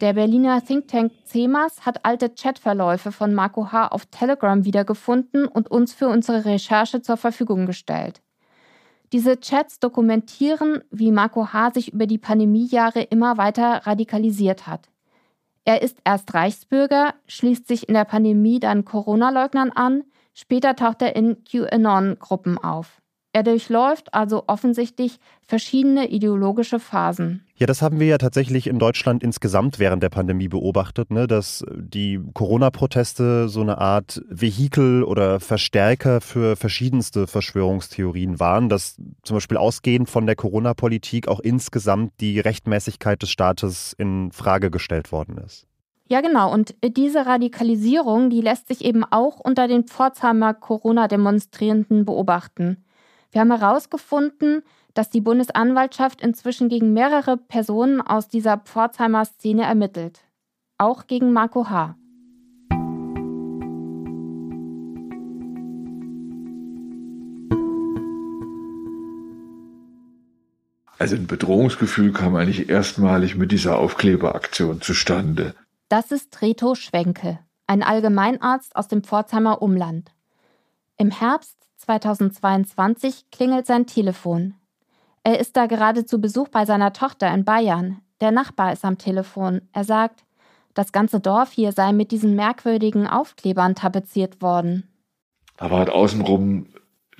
Der 0.00 0.14
Berliner 0.14 0.64
Think 0.64 0.88
Tank 0.88 1.12
CEMAS 1.26 1.86
hat 1.86 2.04
alte 2.04 2.30
Chatverläufe 2.30 3.12
von 3.12 3.32
Marco 3.32 3.70
H. 3.70 3.86
auf 3.86 4.06
Telegram 4.06 4.64
wiedergefunden 4.64 5.46
und 5.46 5.70
uns 5.70 5.94
für 5.94 6.08
unsere 6.08 6.44
Recherche 6.44 7.02
zur 7.02 7.16
Verfügung 7.16 7.66
gestellt. 7.66 8.20
Diese 9.12 9.38
Chats 9.38 9.78
dokumentieren, 9.78 10.82
wie 10.90 11.12
Marco 11.12 11.52
H. 11.52 11.74
sich 11.74 11.92
über 11.92 12.08
die 12.08 12.18
Pandemiejahre 12.18 13.02
immer 13.02 13.38
weiter 13.38 13.86
radikalisiert 13.86 14.66
hat. 14.66 14.88
Er 15.64 15.82
ist 15.82 15.98
erst 16.02 16.34
Reichsbürger, 16.34 17.14
schließt 17.28 17.68
sich 17.68 17.88
in 17.88 17.94
der 17.94 18.06
Pandemie 18.06 18.58
dann 18.58 18.84
Corona-Leugnern 18.84 19.70
an, 19.70 20.02
später 20.34 20.74
taucht 20.74 21.00
er 21.02 21.14
in 21.14 21.44
QAnon-Gruppen 21.44 22.58
auf. 22.58 22.99
Er 23.32 23.44
durchläuft 23.44 24.12
also 24.12 24.44
offensichtlich 24.48 25.18
verschiedene 25.46 26.08
ideologische 26.08 26.80
Phasen. 26.80 27.44
Ja, 27.54 27.66
das 27.66 27.80
haben 27.80 28.00
wir 28.00 28.08
ja 28.08 28.18
tatsächlich 28.18 28.66
in 28.66 28.80
Deutschland 28.80 29.22
insgesamt 29.22 29.78
während 29.78 30.02
der 30.02 30.08
Pandemie 30.08 30.48
beobachtet, 30.48 31.12
ne? 31.12 31.28
dass 31.28 31.64
die 31.76 32.20
Corona-Proteste 32.34 33.48
so 33.48 33.60
eine 33.60 33.78
Art 33.78 34.20
Vehikel 34.28 35.04
oder 35.04 35.38
Verstärker 35.38 36.20
für 36.20 36.56
verschiedenste 36.56 37.28
Verschwörungstheorien 37.28 38.40
waren, 38.40 38.68
dass 38.68 38.96
zum 39.22 39.36
Beispiel 39.36 39.58
ausgehend 39.58 40.10
von 40.10 40.26
der 40.26 40.34
Corona-Politik 40.34 41.28
auch 41.28 41.38
insgesamt 41.38 42.14
die 42.20 42.40
Rechtmäßigkeit 42.40 43.22
des 43.22 43.30
Staates 43.30 43.94
in 43.96 44.32
Frage 44.32 44.72
gestellt 44.72 45.12
worden 45.12 45.38
ist. 45.38 45.68
Ja, 46.08 46.20
genau. 46.20 46.52
Und 46.52 46.74
diese 46.82 47.26
Radikalisierung, 47.26 48.30
die 48.30 48.40
lässt 48.40 48.66
sich 48.66 48.84
eben 48.84 49.04
auch 49.04 49.38
unter 49.38 49.68
den 49.68 49.84
Pforzheimer 49.84 50.54
Corona-Demonstrierenden 50.54 52.04
beobachten. 52.04 52.84
Wir 53.32 53.42
haben 53.42 53.56
herausgefunden, 53.56 54.62
dass 54.94 55.08
die 55.08 55.20
Bundesanwaltschaft 55.20 56.20
inzwischen 56.20 56.68
gegen 56.68 56.92
mehrere 56.92 57.36
Personen 57.36 58.00
aus 58.00 58.28
dieser 58.28 58.58
Pforzheimer 58.58 59.24
Szene 59.24 59.62
ermittelt. 59.62 60.24
Auch 60.78 61.06
gegen 61.06 61.32
Marco 61.32 61.68
H. 61.70 61.94
Also 70.98 71.16
ein 71.16 71.26
Bedrohungsgefühl 71.26 72.12
kam 72.12 72.36
eigentlich 72.36 72.68
erstmalig 72.68 73.36
mit 73.36 73.52
dieser 73.52 73.78
Aufkleberaktion 73.78 74.82
zustande. 74.82 75.54
Das 75.88 76.10
ist 76.10 76.42
Reto 76.42 76.74
Schwenke, 76.74 77.38
ein 77.66 77.82
Allgemeinarzt 77.82 78.76
aus 78.76 78.88
dem 78.88 79.02
Pforzheimer 79.02 79.62
Umland. 79.62 80.12
Im 80.98 81.10
Herbst 81.10 81.59
2022 81.80 83.30
klingelt 83.30 83.66
sein 83.66 83.86
Telefon. 83.86 84.54
Er 85.24 85.40
ist 85.40 85.56
da 85.56 85.66
gerade 85.66 86.04
zu 86.04 86.20
Besuch 86.20 86.48
bei 86.48 86.64
seiner 86.64 86.92
Tochter 86.92 87.32
in 87.32 87.44
Bayern. 87.44 88.00
Der 88.20 88.30
Nachbar 88.30 88.72
ist 88.72 88.84
am 88.84 88.98
Telefon. 88.98 89.62
Er 89.72 89.84
sagt, 89.84 90.24
das 90.74 90.92
ganze 90.92 91.20
Dorf 91.20 91.52
hier 91.52 91.72
sei 91.72 91.92
mit 91.92 92.12
diesen 92.12 92.36
merkwürdigen 92.36 93.06
Aufklebern 93.06 93.74
tapeziert 93.74 94.40
worden. 94.40 94.88
Da 95.56 95.70
war 95.70 95.78
halt 95.78 95.90
außenrum 95.90 96.66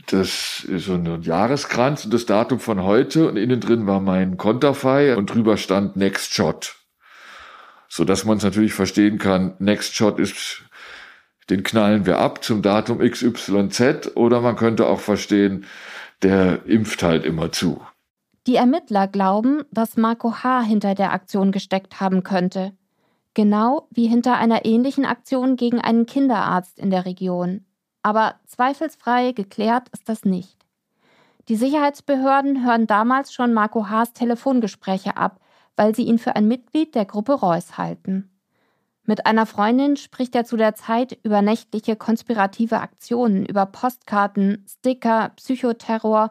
das 0.06 0.66
so 0.76 0.94
ein 0.94 1.22
Jahreskranz 1.22 2.04
und 2.04 2.14
das 2.14 2.26
Datum 2.26 2.58
von 2.58 2.82
heute 2.82 3.28
und 3.28 3.36
innen 3.36 3.60
drin 3.60 3.86
war 3.86 4.00
mein 4.00 4.36
Konterfei 4.36 5.16
und 5.16 5.32
drüber 5.32 5.56
stand 5.56 5.96
Next 5.96 6.32
Shot. 6.34 6.76
So 7.88 8.04
dass 8.04 8.24
man 8.24 8.38
es 8.38 8.44
natürlich 8.44 8.72
verstehen 8.72 9.18
kann, 9.18 9.54
Next 9.58 9.94
Shot 9.94 10.18
ist 10.18 10.64
den 11.50 11.62
knallen 11.64 12.06
wir 12.06 12.18
ab 12.18 12.42
zum 12.44 12.62
Datum 12.62 12.98
XYZ 12.98 14.16
oder 14.16 14.40
man 14.40 14.56
könnte 14.56 14.86
auch 14.86 15.00
verstehen, 15.00 15.66
der 16.22 16.66
impft 16.66 17.02
halt 17.02 17.24
immer 17.24 17.52
zu. 17.52 17.80
Die 18.46 18.56
Ermittler 18.56 19.06
glauben, 19.08 19.64
dass 19.70 19.96
Marco 19.96 20.42
H. 20.42 20.62
hinter 20.62 20.94
der 20.94 21.12
Aktion 21.12 21.52
gesteckt 21.52 22.00
haben 22.00 22.22
könnte. 22.22 22.72
Genau 23.34 23.86
wie 23.90 24.06
hinter 24.06 24.36
einer 24.36 24.64
ähnlichen 24.64 25.04
Aktion 25.04 25.56
gegen 25.56 25.80
einen 25.80 26.06
Kinderarzt 26.06 26.78
in 26.78 26.90
der 26.90 27.04
Region. 27.04 27.64
Aber 28.02 28.36
zweifelsfrei 28.46 29.32
geklärt 29.32 29.88
ist 29.92 30.08
das 30.08 30.24
nicht. 30.24 30.56
Die 31.48 31.56
Sicherheitsbehörden 31.56 32.64
hören 32.64 32.86
damals 32.86 33.32
schon 33.32 33.52
Marco 33.52 33.88
H.s 33.88 34.12
Telefongespräche 34.12 35.16
ab, 35.16 35.40
weil 35.76 35.94
sie 35.94 36.04
ihn 36.04 36.18
für 36.18 36.36
ein 36.36 36.48
Mitglied 36.48 36.94
der 36.94 37.04
Gruppe 37.04 37.34
Reuss 37.34 37.76
halten. 37.76 38.29
Mit 39.10 39.26
einer 39.26 39.44
Freundin 39.44 39.96
spricht 39.96 40.36
er 40.36 40.44
zu 40.44 40.56
der 40.56 40.76
Zeit 40.76 41.18
über 41.24 41.42
nächtliche 41.42 41.96
konspirative 41.96 42.78
Aktionen, 42.78 43.44
über 43.44 43.66
Postkarten, 43.66 44.64
Sticker, 44.68 45.32
Psychoterror 45.34 46.30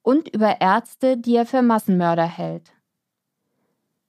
und 0.00 0.34
über 0.34 0.62
Ärzte, 0.62 1.18
die 1.18 1.36
er 1.36 1.44
für 1.44 1.60
Massenmörder 1.60 2.24
hält. 2.24 2.72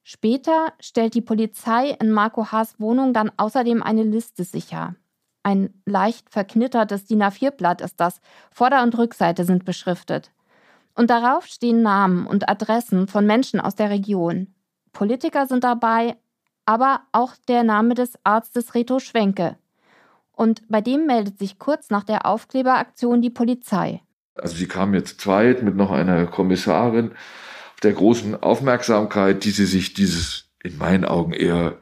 Später 0.03 0.71
stellt 0.79 1.15
die 1.15 1.21
Polizei 1.21 1.97
in 1.99 2.11
Marco 2.11 2.49
Haas 2.49 2.79
Wohnung 2.79 3.11
dann 3.11 3.29
außerdem 3.35 3.83
eine 3.83 4.03
Liste 4.03 4.45
sicher. 4.45 4.95
Ein 5.43 5.73
leicht 5.85 6.29
verknittertes 6.29 7.07
DIN 7.07 7.23
A4-Blatt 7.23 7.81
ist 7.81 7.99
das. 7.99 8.21
Vorder- 8.51 8.83
und 8.83 8.97
Rückseite 8.97 9.43
sind 9.43 9.65
beschriftet. 9.65 10.31
Und 10.95 11.09
darauf 11.09 11.45
stehen 11.45 11.81
Namen 11.81 12.25
und 12.25 12.47
Adressen 12.47 13.09
von 13.09 13.25
Menschen 13.25 13.59
aus 13.59 13.75
der 13.75 13.89
Region. 13.89 14.55
Politiker 14.93 15.45
sind 15.45 15.65
dabei, 15.65 16.15
aber 16.67 17.01
auch 17.13 17.33
der 17.47 17.63
Name 17.63 17.95
des 17.95 18.13
Arztes 18.23 18.75
Reto 18.75 18.99
Schwenke. 18.99 19.55
Und 20.33 20.61
bei 20.67 20.81
dem 20.81 21.07
meldet 21.07 21.39
sich 21.39 21.57
kurz 21.57 21.89
nach 21.89 22.03
der 22.03 22.25
Aufkleberaktion 22.27 23.21
die 23.21 23.29
Polizei. 23.31 24.01
Also 24.35 24.57
sie 24.57 24.67
kam 24.67 24.93
jetzt 24.93 25.21
zweit 25.21 25.63
mit 25.63 25.75
noch 25.75 25.91
einer 25.91 26.27
Kommissarin 26.27 27.11
der 27.83 27.93
großen 27.93 28.35
Aufmerksamkeit, 28.35 29.45
die 29.45 29.51
sie 29.51 29.65
sich 29.65 29.93
dieses 29.93 30.49
in 30.61 30.77
meinen 30.77 31.05
Augen 31.05 31.31
eher 31.31 31.77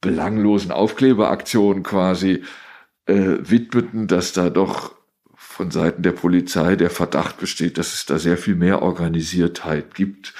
belanglosen 0.00 0.70
Aufkleberaktion 0.70 1.82
quasi 1.82 2.44
äh, 3.06 3.36
widmeten, 3.40 4.06
dass 4.06 4.32
da 4.32 4.50
doch 4.50 4.94
von 5.34 5.70
Seiten 5.70 6.02
der 6.02 6.12
Polizei 6.12 6.76
der 6.76 6.90
Verdacht 6.90 7.38
besteht, 7.38 7.76
dass 7.76 7.92
es 7.92 8.06
da 8.06 8.18
sehr 8.18 8.36
viel 8.36 8.54
mehr 8.54 8.82
Organisiertheit 8.82 9.94
gibt 9.94 10.34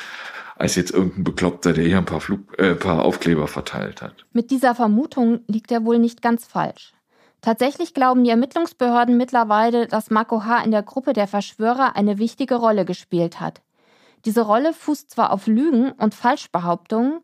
als 0.62 0.76
jetzt 0.76 0.92
irgendein 0.92 1.25
Bekloppter, 1.25 1.73
der 1.73 1.85
hier 1.85 1.99
ein 1.99 2.04
paar, 2.04 2.21
Flug, 2.21 2.57
äh, 2.57 2.76
paar 2.76 3.04
Aufkleber 3.04 3.49
verteilt 3.49 4.00
hat. 4.00 4.25
Mit 4.33 4.52
dieser 4.52 4.76
Vermutung 4.76 5.40
liegt 5.49 5.73
er 5.73 5.85
wohl 5.85 5.99
nicht 5.99 6.23
ganz 6.23 6.47
falsch. 6.47 6.92
Tatsächlich 7.40 7.95
glauben 7.95 8.23
die 8.23 8.31
Ermittlungsbehörden 8.31 9.16
mittlerweile, 9.16 9.88
dass 9.88 10.11
Marco 10.11 10.45
H. 10.45 10.62
in 10.62 10.71
der 10.71 10.85
Gruppe 10.85 11.14
der 11.14 11.26
Verschwörer 11.26 11.97
eine 11.97 12.19
wichtige 12.19 12.54
Rolle 12.54 12.85
gespielt 12.85 13.40
hat. 13.40 13.61
Diese 14.25 14.42
Rolle 14.42 14.73
fußt 14.73 15.11
zwar 15.11 15.33
auf 15.33 15.49
Lügen 15.49 15.90
und 15.90 16.14
Falschbehauptungen, 16.14 17.19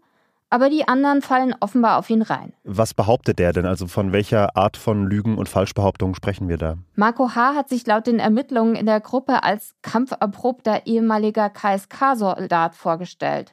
aber 0.50 0.70
die 0.70 0.88
anderen 0.88 1.22
fallen 1.22 1.54
offenbar 1.60 1.98
auf 1.98 2.08
ihn 2.08 2.22
rein. 2.22 2.52
Was 2.64 2.94
behauptet 2.94 3.38
er 3.40 3.52
denn? 3.52 3.66
Also 3.66 3.86
von 3.86 4.12
welcher 4.12 4.56
Art 4.56 4.76
von 4.76 5.06
Lügen 5.06 5.36
und 5.36 5.48
Falschbehauptungen 5.48 6.14
sprechen 6.14 6.48
wir 6.48 6.56
da? 6.56 6.78
Marco 6.94 7.34
H. 7.34 7.54
hat 7.54 7.68
sich 7.68 7.86
laut 7.86 8.06
den 8.06 8.18
Ermittlungen 8.18 8.74
in 8.74 8.86
der 8.86 9.00
Gruppe 9.00 9.42
als 9.42 9.74
kampferprobter 9.82 10.86
ehemaliger 10.86 11.50
KSK-Soldat 11.50 12.74
vorgestellt. 12.74 13.52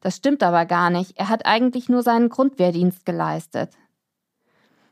Das 0.00 0.16
stimmt 0.16 0.42
aber 0.42 0.66
gar 0.66 0.90
nicht. 0.90 1.18
Er 1.18 1.28
hat 1.28 1.46
eigentlich 1.46 1.88
nur 1.88 2.02
seinen 2.02 2.28
Grundwehrdienst 2.28 3.06
geleistet. 3.06 3.70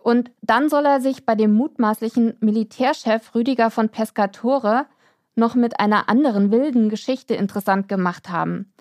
Und 0.02 0.30
dann 0.42 0.68
soll 0.68 0.84
er 0.84 1.00
sich 1.00 1.24
bei 1.24 1.34
dem 1.34 1.54
mutmaßlichen 1.54 2.34
Militärchef 2.40 3.34
Rüdiger 3.34 3.70
von 3.70 3.88
Pescatore 3.88 4.86
noch 5.34 5.54
mit 5.54 5.80
einer 5.80 6.08
anderen 6.08 6.50
wilden 6.50 6.90
Geschichte 6.90 7.34
interessant 7.34 7.88
gemacht 7.88 8.28
haben. 8.28 8.73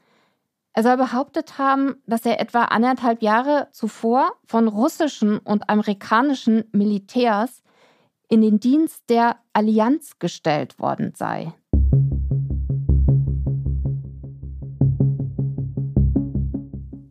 Er 0.74 0.84
soll 0.84 0.98
behauptet 0.98 1.60
haben, 1.60 2.02
dass 2.08 2.26
er 2.26 2.40
etwa 2.40 2.66
anderthalb 2.66 3.22
Jahre 3.22 3.68
zuvor 3.72 4.34
von 4.46 4.68
russischen 4.68 5.38
und 5.38 5.70
amerikanischen 5.70 6.64
Militärs 6.72 7.62
in 8.28 8.42
den 8.42 8.60
Dienst 8.60 9.04
der 9.10 9.38
Allianz 9.54 10.18
gestellt 10.18 10.80
worden 10.80 11.14
sei. 11.16 11.54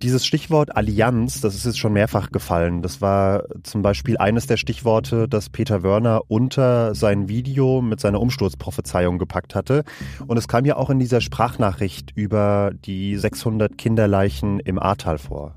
Dieses 0.02 0.26
Stichwort 0.26 0.76
Allianz, 0.76 1.40
das 1.40 1.54
ist 1.54 1.64
jetzt 1.64 1.78
schon 1.78 1.92
mehrfach 1.92 2.32
gefallen. 2.32 2.82
Das 2.82 3.00
war 3.00 3.44
zum 3.62 3.82
Beispiel 3.82 4.18
eines 4.18 4.49
der 4.49 4.56
Stichworte, 4.56 5.28
das 5.28 5.49
Peter 5.49 5.85
Wörner 5.85 6.23
unter 6.26 6.97
sein 6.97 7.28
Video 7.28 7.80
mit 7.80 8.00
seiner 8.00 8.21
Umsturzprophezeiung 8.21 9.18
gepackt 9.18 9.54
hatte. 9.54 9.85
Und 10.26 10.37
es 10.37 10.49
kam 10.49 10.64
ja 10.64 10.75
auch 10.75 10.90
in 10.90 10.99
dieser 10.99 11.21
Sprachnachricht 11.21 12.11
über 12.16 12.73
die 12.85 13.16
600 13.16 13.78
Kinderleichen 13.78 14.59
im 14.59 14.80
Ahrtal 14.80 15.18
vor. 15.18 15.54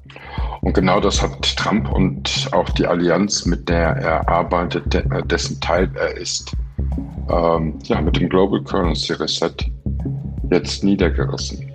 Und 0.62 0.74
genau 0.74 1.00
das 1.00 1.24
hat 1.24 1.56
Trump 1.58 1.92
und 1.92 2.48
auch 2.52 2.70
die 2.70 2.86
Allianz, 2.86 3.48
mit 3.48 3.68
der 3.68 3.96
er 3.96 4.30
arbeitet, 4.30 5.04
dessen 5.32 5.60
Teil 5.60 5.90
er 5.96 6.18
ist, 6.18 6.56
ähm, 7.32 7.80
ja, 7.86 8.00
mit 8.00 8.20
dem 8.20 8.30
Global 8.30 8.64
Currency 8.64 9.14
Reset 9.14 9.56
jetzt 10.52 10.84
niedergerissen. 10.84 11.75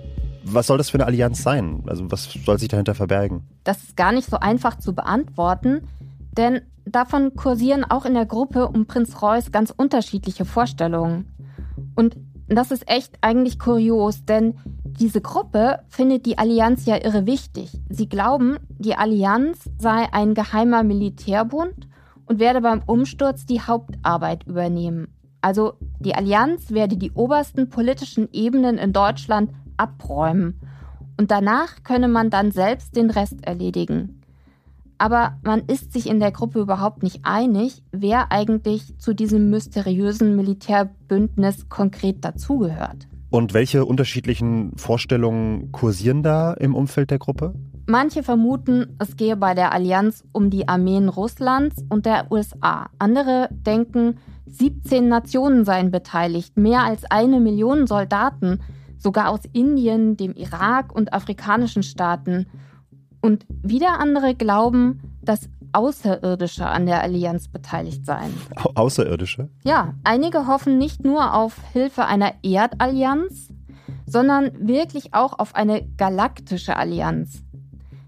Was 0.53 0.67
soll 0.67 0.77
das 0.77 0.89
für 0.89 0.97
eine 0.97 1.05
Allianz 1.05 1.43
sein? 1.43 1.83
Also 1.87 2.11
was 2.11 2.29
soll 2.45 2.59
sich 2.59 2.67
dahinter 2.67 2.95
verbergen? 2.95 3.47
Das 3.63 3.83
ist 3.83 3.95
gar 3.95 4.11
nicht 4.11 4.29
so 4.29 4.37
einfach 4.37 4.77
zu 4.77 4.93
beantworten, 4.93 5.87
denn 6.37 6.61
davon 6.85 7.35
kursieren 7.35 7.83
auch 7.83 8.05
in 8.05 8.13
der 8.13 8.25
Gruppe 8.25 8.67
um 8.67 8.85
Prinz 8.85 9.21
Reuß 9.21 9.51
ganz 9.51 9.71
unterschiedliche 9.75 10.45
Vorstellungen. 10.45 11.31
Und 11.95 12.17
das 12.47 12.71
ist 12.71 12.89
echt 12.89 13.17
eigentlich 13.21 13.59
kurios, 13.59 14.25
denn 14.25 14.55
diese 14.83 15.21
Gruppe 15.21 15.79
findet 15.87 16.25
die 16.25 16.37
Allianz 16.37 16.85
ja 16.85 16.97
irre 16.97 17.25
wichtig. 17.25 17.71
Sie 17.89 18.09
glauben, 18.09 18.57
die 18.77 18.95
Allianz 18.95 19.69
sei 19.77 20.11
ein 20.11 20.33
geheimer 20.33 20.83
Militärbund 20.83 21.87
und 22.25 22.39
werde 22.39 22.61
beim 22.61 22.81
Umsturz 22.85 23.45
die 23.45 23.61
Hauptarbeit 23.61 24.45
übernehmen. 24.45 25.13
Also 25.41 25.73
die 25.99 26.13
Allianz 26.13 26.71
werde 26.71 26.97
die 26.97 27.11
obersten 27.11 27.69
politischen 27.69 28.29
Ebenen 28.31 28.77
in 28.77 28.93
Deutschland 28.93 29.51
abräumen. 29.81 30.59
Und 31.17 31.31
danach 31.31 31.83
könne 31.83 32.07
man 32.07 32.29
dann 32.29 32.51
selbst 32.51 32.95
den 32.95 33.09
Rest 33.09 33.45
erledigen. 33.45 34.21
Aber 34.97 35.37
man 35.41 35.61
ist 35.65 35.93
sich 35.93 36.07
in 36.07 36.19
der 36.19 36.31
Gruppe 36.31 36.59
überhaupt 36.59 37.01
nicht 37.01 37.21
einig, 37.23 37.81
wer 37.91 38.31
eigentlich 38.31 38.97
zu 38.99 39.15
diesem 39.15 39.49
mysteriösen 39.49 40.35
Militärbündnis 40.35 41.69
konkret 41.69 42.23
dazugehört. 42.23 43.07
Und 43.31 43.53
welche 43.55 43.85
unterschiedlichen 43.85 44.73
Vorstellungen 44.77 45.71
kursieren 45.71 46.21
da 46.21 46.53
im 46.53 46.75
Umfeld 46.75 47.09
der 47.09 47.17
Gruppe? 47.17 47.55
Manche 47.87 48.21
vermuten, 48.21 48.95
es 48.99 49.15
gehe 49.15 49.35
bei 49.37 49.55
der 49.55 49.71
Allianz 49.73 50.23
um 50.33 50.49
die 50.49 50.67
Armeen 50.67 51.09
Russlands 51.09 51.83
und 51.89 52.05
der 52.05 52.31
USA. 52.31 52.89
Andere 52.99 53.49
denken, 53.51 54.17
17 54.45 55.07
Nationen 55.07 55.65
seien 55.65 55.91
beteiligt, 55.91 56.57
mehr 56.57 56.83
als 56.83 57.05
eine 57.09 57.39
Million 57.39 57.87
Soldaten, 57.87 58.59
sogar 59.01 59.29
aus 59.29 59.41
Indien, 59.51 60.17
dem 60.17 60.33
Irak 60.33 60.93
und 60.93 61.13
afrikanischen 61.13 61.83
Staaten. 61.83 62.47
Und 63.21 63.45
wieder 63.63 63.99
andere 63.99 64.35
glauben, 64.35 65.01
dass 65.21 65.49
Außerirdische 65.73 66.65
an 66.65 66.85
der 66.85 67.01
Allianz 67.01 67.47
beteiligt 67.47 68.05
seien. 68.05 68.33
Au 68.55 68.71
Außerirdische? 68.75 69.49
Ja, 69.63 69.93
einige 70.03 70.47
hoffen 70.47 70.77
nicht 70.77 71.03
nur 71.03 71.33
auf 71.33 71.57
Hilfe 71.71 72.05
einer 72.05 72.33
Erdallianz, 72.43 73.49
sondern 74.05 74.51
wirklich 74.67 75.13
auch 75.13 75.39
auf 75.39 75.55
eine 75.55 75.87
galaktische 75.97 76.75
Allianz. 76.75 77.43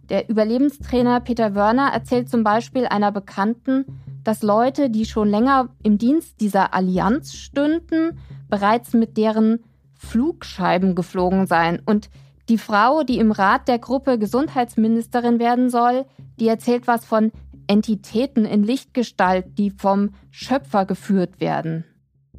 Der 0.09 0.29
Überlebenstrainer 0.29 1.21
Peter 1.21 1.55
Wörner 1.55 1.91
erzählt 1.93 2.29
zum 2.29 2.43
Beispiel 2.43 2.85
einer 2.85 3.11
Bekannten, 3.11 3.85
dass 4.23 4.43
Leute, 4.43 4.89
die 4.89 5.05
schon 5.05 5.29
länger 5.29 5.69
im 5.81 5.97
Dienst 5.97 6.41
dieser 6.41 6.73
Allianz 6.73 7.33
stünden, 7.33 8.19
bereits 8.49 8.93
mit 8.93 9.17
deren 9.17 9.63
Flugscheiben 10.03 10.95
geflogen 10.95 11.47
seien. 11.47 11.81
Und 11.85 12.09
die 12.49 12.57
Frau, 12.57 13.03
die 13.03 13.19
im 13.19 13.31
Rat 13.31 13.67
der 13.67 13.79
Gruppe 13.79 14.19
Gesundheitsministerin 14.19 15.39
werden 15.39 15.69
soll, 15.69 16.05
die 16.39 16.47
erzählt 16.47 16.87
was 16.87 17.05
von 17.05 17.31
Entitäten 17.67 18.45
in 18.45 18.63
Lichtgestalt, 18.63 19.57
die 19.57 19.71
vom 19.71 20.11
Schöpfer 20.29 20.85
geführt 20.85 21.39
werden. 21.39 21.85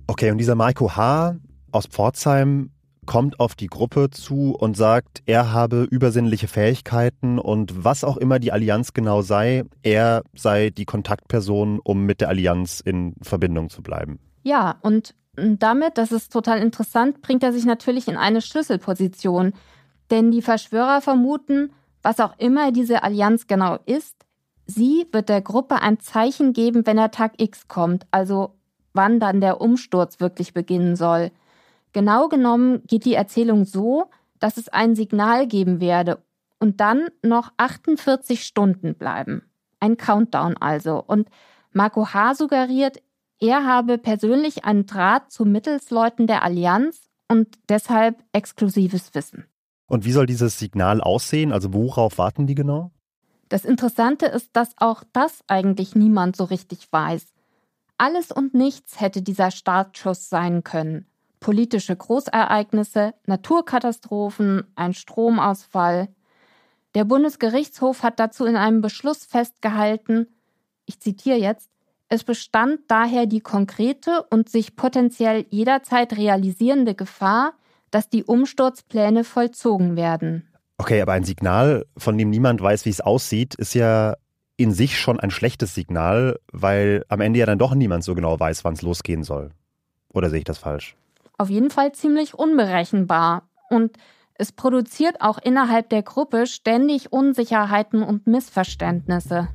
Okay, 0.06 0.30
und 0.30 0.38
dieser 0.38 0.54
Marco 0.54 0.96
H. 0.96 1.36
aus 1.72 1.86
Pforzheim 1.86 2.70
kommt 3.06 3.40
auf 3.40 3.54
die 3.54 3.66
Gruppe 3.66 4.10
zu 4.10 4.54
und 4.54 4.76
sagt, 4.76 5.22
er 5.26 5.52
habe 5.52 5.86
übersinnliche 5.90 6.48
Fähigkeiten 6.48 7.38
und 7.38 7.84
was 7.84 8.04
auch 8.04 8.16
immer 8.16 8.38
die 8.38 8.52
Allianz 8.52 8.92
genau 8.92 9.22
sei, 9.22 9.64
er 9.82 10.22
sei 10.34 10.70
die 10.70 10.84
Kontaktperson, 10.84 11.80
um 11.82 12.04
mit 12.04 12.20
der 12.20 12.28
Allianz 12.28 12.80
in 12.80 13.14
Verbindung 13.22 13.70
zu 13.70 13.82
bleiben. 13.82 14.20
Ja, 14.42 14.76
und 14.82 15.14
damit, 15.36 15.98
das 15.98 16.12
ist 16.12 16.32
total 16.32 16.58
interessant, 16.58 17.22
bringt 17.22 17.42
er 17.42 17.52
sich 17.52 17.64
natürlich 17.64 18.08
in 18.08 18.16
eine 18.16 18.40
Schlüsselposition. 18.40 19.52
Denn 20.10 20.30
die 20.30 20.42
Verschwörer 20.42 21.00
vermuten, 21.00 21.72
was 22.02 22.20
auch 22.20 22.38
immer 22.38 22.72
diese 22.72 23.02
Allianz 23.02 23.46
genau 23.46 23.78
ist, 23.86 24.16
sie 24.66 25.06
wird 25.12 25.28
der 25.28 25.40
Gruppe 25.40 25.80
ein 25.82 26.00
Zeichen 26.00 26.52
geben, 26.52 26.86
wenn 26.86 26.96
der 26.96 27.10
Tag 27.10 27.34
X 27.38 27.68
kommt, 27.68 28.06
also 28.10 28.54
wann 28.92 29.18
dann 29.20 29.40
der 29.40 29.60
Umsturz 29.60 30.20
wirklich 30.20 30.54
beginnen 30.54 30.96
soll. 30.96 31.30
Genau 31.92 32.28
genommen 32.28 32.82
geht 32.86 33.04
die 33.04 33.14
Erzählung 33.14 33.64
so, 33.64 34.10
dass 34.38 34.56
es 34.56 34.68
ein 34.68 34.94
Signal 34.94 35.46
geben 35.46 35.80
werde 35.80 36.22
und 36.58 36.80
dann 36.80 37.08
noch 37.22 37.52
48 37.56 38.44
Stunden 38.44 38.94
bleiben. 38.94 39.42
Ein 39.80 39.96
Countdown 39.96 40.56
also. 40.56 41.02
Und 41.04 41.28
Marco 41.72 42.12
H. 42.12 42.34
suggeriert, 42.34 43.02
er 43.40 43.66
habe 43.66 43.98
persönlich 43.98 44.64
einen 44.64 44.86
Draht 44.86 45.30
zu 45.30 45.44
Mittelsleuten 45.44 46.26
der 46.26 46.42
Allianz 46.42 47.10
und 47.28 47.48
deshalb 47.68 48.22
exklusives 48.32 49.14
Wissen. 49.14 49.46
Und 49.86 50.04
wie 50.04 50.12
soll 50.12 50.26
dieses 50.26 50.58
Signal 50.58 51.00
aussehen? 51.00 51.52
Also 51.52 51.72
worauf 51.74 52.18
warten 52.18 52.46
die 52.46 52.54
genau? 52.54 52.90
Das 53.48 53.64
Interessante 53.64 54.26
ist, 54.26 54.50
dass 54.54 54.74
auch 54.78 55.04
das 55.12 55.44
eigentlich 55.46 55.94
niemand 55.94 56.36
so 56.36 56.44
richtig 56.44 56.88
weiß. 56.90 57.26
Alles 57.98 58.32
und 58.32 58.54
nichts 58.54 59.00
hätte 59.00 59.22
dieser 59.22 59.50
Startschuss 59.50 60.28
sein 60.28 60.64
können 60.64 61.06
politische 61.44 61.94
Großereignisse, 61.94 63.12
Naturkatastrophen, 63.26 64.64
ein 64.76 64.94
Stromausfall. 64.94 66.08
Der 66.94 67.04
Bundesgerichtshof 67.04 68.02
hat 68.02 68.18
dazu 68.18 68.46
in 68.46 68.56
einem 68.56 68.80
Beschluss 68.80 69.26
festgehalten, 69.26 70.26
ich 70.86 71.00
zitiere 71.00 71.36
jetzt, 71.36 71.68
es 72.08 72.24
bestand 72.24 72.80
daher 72.88 73.26
die 73.26 73.40
konkrete 73.40 74.24
und 74.30 74.48
sich 74.48 74.76
potenziell 74.76 75.46
jederzeit 75.50 76.16
realisierende 76.16 76.94
Gefahr, 76.94 77.54
dass 77.90 78.08
die 78.08 78.24
Umsturzpläne 78.24 79.24
vollzogen 79.24 79.96
werden. 79.96 80.48
Okay, 80.78 81.00
aber 81.00 81.12
ein 81.12 81.24
Signal, 81.24 81.86
von 81.96 82.18
dem 82.18 82.30
niemand 82.30 82.60
weiß, 82.60 82.84
wie 82.84 82.90
es 82.90 83.00
aussieht, 83.00 83.54
ist 83.54 83.74
ja 83.74 84.14
in 84.56 84.72
sich 84.72 84.98
schon 84.98 85.20
ein 85.20 85.30
schlechtes 85.30 85.74
Signal, 85.74 86.38
weil 86.52 87.04
am 87.08 87.20
Ende 87.20 87.38
ja 87.38 87.46
dann 87.46 87.58
doch 87.58 87.74
niemand 87.74 88.04
so 88.04 88.14
genau 88.14 88.38
weiß, 88.38 88.64
wann 88.64 88.74
es 88.74 88.82
losgehen 88.82 89.24
soll. 89.24 89.50
Oder 90.12 90.30
sehe 90.30 90.38
ich 90.38 90.44
das 90.44 90.58
falsch? 90.58 90.96
auf 91.38 91.50
jeden 91.50 91.70
Fall 91.70 91.92
ziemlich 91.92 92.34
unberechenbar. 92.34 93.48
Und 93.70 93.96
es 94.34 94.52
produziert 94.52 95.20
auch 95.20 95.38
innerhalb 95.38 95.88
der 95.90 96.02
Gruppe 96.02 96.46
ständig 96.46 97.12
Unsicherheiten 97.12 98.02
und 98.02 98.26
Missverständnisse. 98.26 99.48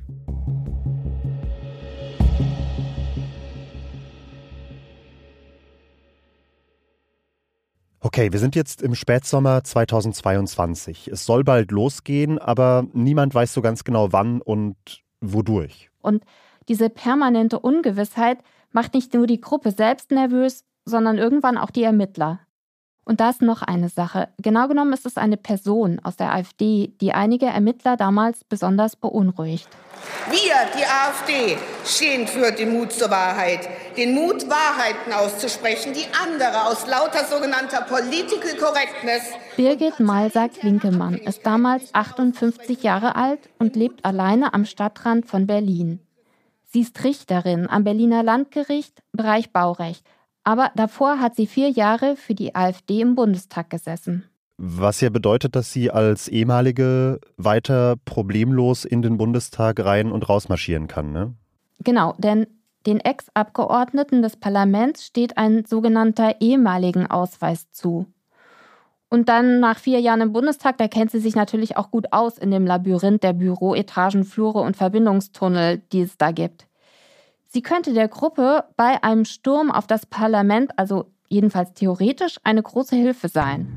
Okay, 8.19 8.33
wir 8.33 8.39
sind 8.39 8.53
jetzt 8.53 8.81
im 8.81 8.95
Spätsommer 8.95 9.63
2022. 9.63 11.07
Es 11.07 11.25
soll 11.25 11.45
bald 11.45 11.71
losgehen, 11.71 12.37
aber 12.37 12.85
niemand 12.91 13.33
weiß 13.33 13.53
so 13.53 13.61
ganz 13.61 13.85
genau 13.85 14.11
wann 14.11 14.41
und 14.41 14.75
wodurch. 15.21 15.89
Und 16.01 16.25
diese 16.67 16.89
permanente 16.89 17.57
Ungewissheit 17.59 18.39
macht 18.73 18.93
nicht 18.93 19.13
nur 19.13 19.25
die 19.25 19.39
Gruppe 19.39 19.71
selbst 19.71 20.11
nervös, 20.11 20.65
sondern 20.83 21.17
irgendwann 21.17 21.57
auch 21.57 21.69
die 21.69 21.83
Ermittler. 21.83 22.41
Und 23.09 23.21
da 23.21 23.31
ist 23.31 23.41
noch 23.41 23.63
eine 23.63 23.89
Sache. 23.89 24.27
Genau 24.37 24.67
genommen 24.67 24.93
ist 24.93 25.07
es 25.07 25.17
eine 25.17 25.35
Person 25.35 25.99
aus 26.03 26.15
der 26.15 26.31
AfD, 26.31 26.93
die 27.01 27.11
einige 27.11 27.47
Ermittler 27.47 27.97
damals 27.97 28.43
besonders 28.43 28.95
beunruhigt. 28.95 29.67
Wir, 30.29 30.53
die 30.77 30.85
AfD, 30.85 31.57
stehen 31.83 32.27
für 32.27 32.51
den 32.51 32.71
Mut 32.71 32.91
zur 32.91 33.09
Wahrheit. 33.09 33.67
Den 33.97 34.13
Mut, 34.13 34.47
Wahrheiten 34.47 35.11
auszusprechen, 35.11 35.93
die 35.93 36.05
andere 36.23 36.67
aus 36.67 36.85
lauter 36.85 37.25
sogenannter 37.25 37.81
Political 37.81 38.55
Correctness. 38.59 39.23
Birgit 39.57 39.99
Malsack-Winkelmann 39.99 41.15
ist 41.15 41.43
damals 41.43 41.95
58 41.95 42.83
Jahre 42.83 43.15
alt 43.15 43.39
und 43.57 43.75
lebt 43.75 44.05
alleine 44.05 44.53
am 44.53 44.65
Stadtrand 44.65 45.25
von 45.25 45.47
Berlin. 45.47 45.99
Sie 46.71 46.81
ist 46.81 47.03
Richterin 47.03 47.67
am 47.67 47.83
Berliner 47.83 48.21
Landgericht, 48.21 49.01
Bereich 49.13 49.51
Baurecht 49.51 50.05
aber 50.49 50.71
davor 50.75 51.19
hat 51.19 51.35
sie 51.35 51.45
vier 51.45 51.69
Jahre 51.69 52.15
für 52.15 52.33
die 52.33 52.55
AfD 52.55 53.01
im 53.01 53.13
Bundestag 53.13 53.69
gesessen. 53.69 54.23
Was 54.57 54.99
ja 54.99 55.11
bedeutet, 55.11 55.55
dass 55.55 55.71
sie 55.71 55.91
als 55.91 56.27
ehemalige 56.27 57.19
weiter 57.37 57.97
problemlos 58.03 58.83
in 58.83 59.03
den 59.03 59.19
Bundestag 59.19 59.79
rein 59.85 60.11
und 60.11 60.27
rausmarschieren 60.27 60.87
kann, 60.87 61.11
ne? 61.11 61.35
Genau, 61.83 62.15
denn 62.17 62.47
den 62.87 62.99
Ex-Abgeordneten 62.99 64.23
des 64.23 64.37
Parlaments 64.37 65.05
steht 65.05 65.37
ein 65.37 65.65
sogenannter 65.65 66.41
ehemaligen 66.41 67.05
Ausweis 67.05 67.71
zu. 67.71 68.07
Und 69.07 69.29
dann 69.29 69.59
nach 69.59 69.77
vier 69.77 69.99
Jahren 69.99 70.21
im 70.21 70.33
Bundestag, 70.33 70.79
da 70.79 70.87
kennt 70.87 71.11
sie 71.11 71.19
sich 71.19 71.35
natürlich 71.35 71.77
auch 71.77 71.91
gut 71.91 72.07
aus 72.11 72.39
in 72.39 72.49
dem 72.49 72.65
Labyrinth 72.65 73.21
der 73.21 73.33
Büroetagen, 73.33 74.23
Flure 74.23 74.61
und 74.61 74.75
Verbindungstunnel, 74.75 75.83
die 75.91 76.01
es 76.01 76.17
da 76.17 76.31
gibt. 76.31 76.68
Sie 77.51 77.63
könnte 77.63 77.95
der 77.95 78.07
Gruppe 78.07 78.65
bei 78.77 79.01
einem 79.01 79.25
Sturm 79.25 79.71
auf 79.71 79.87
das 79.87 80.05
Parlament, 80.05 80.77
also 80.77 81.07
jedenfalls 81.29 81.73
theoretisch, 81.73 82.37
eine 82.43 82.61
große 82.61 82.95
Hilfe 82.95 83.27
sein. 83.27 83.67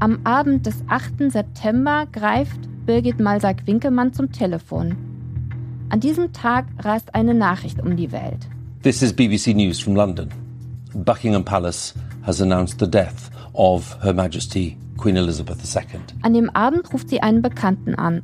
Am 0.00 0.18
Abend 0.24 0.66
des 0.66 0.82
8. 0.88 1.30
September 1.30 2.06
greift 2.10 2.58
Birgit 2.84 3.20
Malsack-Winkelmann 3.20 4.12
zum 4.12 4.32
Telefon. 4.32 4.96
An 5.88 6.00
diesem 6.00 6.32
Tag 6.32 6.66
reist 6.80 7.14
eine 7.14 7.32
Nachricht 7.32 7.80
um 7.80 7.96
die 7.96 8.10
Welt. 8.10 8.48
This 8.82 9.00
is 9.00 9.12
BBC 9.12 9.54
News 9.54 9.78
from 9.78 9.94
London. 9.94 10.30
Buckingham 10.94 11.44
Palace 11.44 11.94
has 12.22 12.40
announced 12.40 12.80
the 12.80 12.90
death 12.90 13.30
of 13.52 13.96
Her 14.02 14.12
Majesty 14.12 14.76
Queen 14.96 15.14
Elizabeth 15.14 15.58
II. 15.76 16.00
An 16.22 16.34
dem 16.34 16.50
Abend 16.50 16.92
ruft 16.92 17.08
sie 17.08 17.22
einen 17.22 17.40
Bekannten 17.40 17.94
an. 17.94 18.22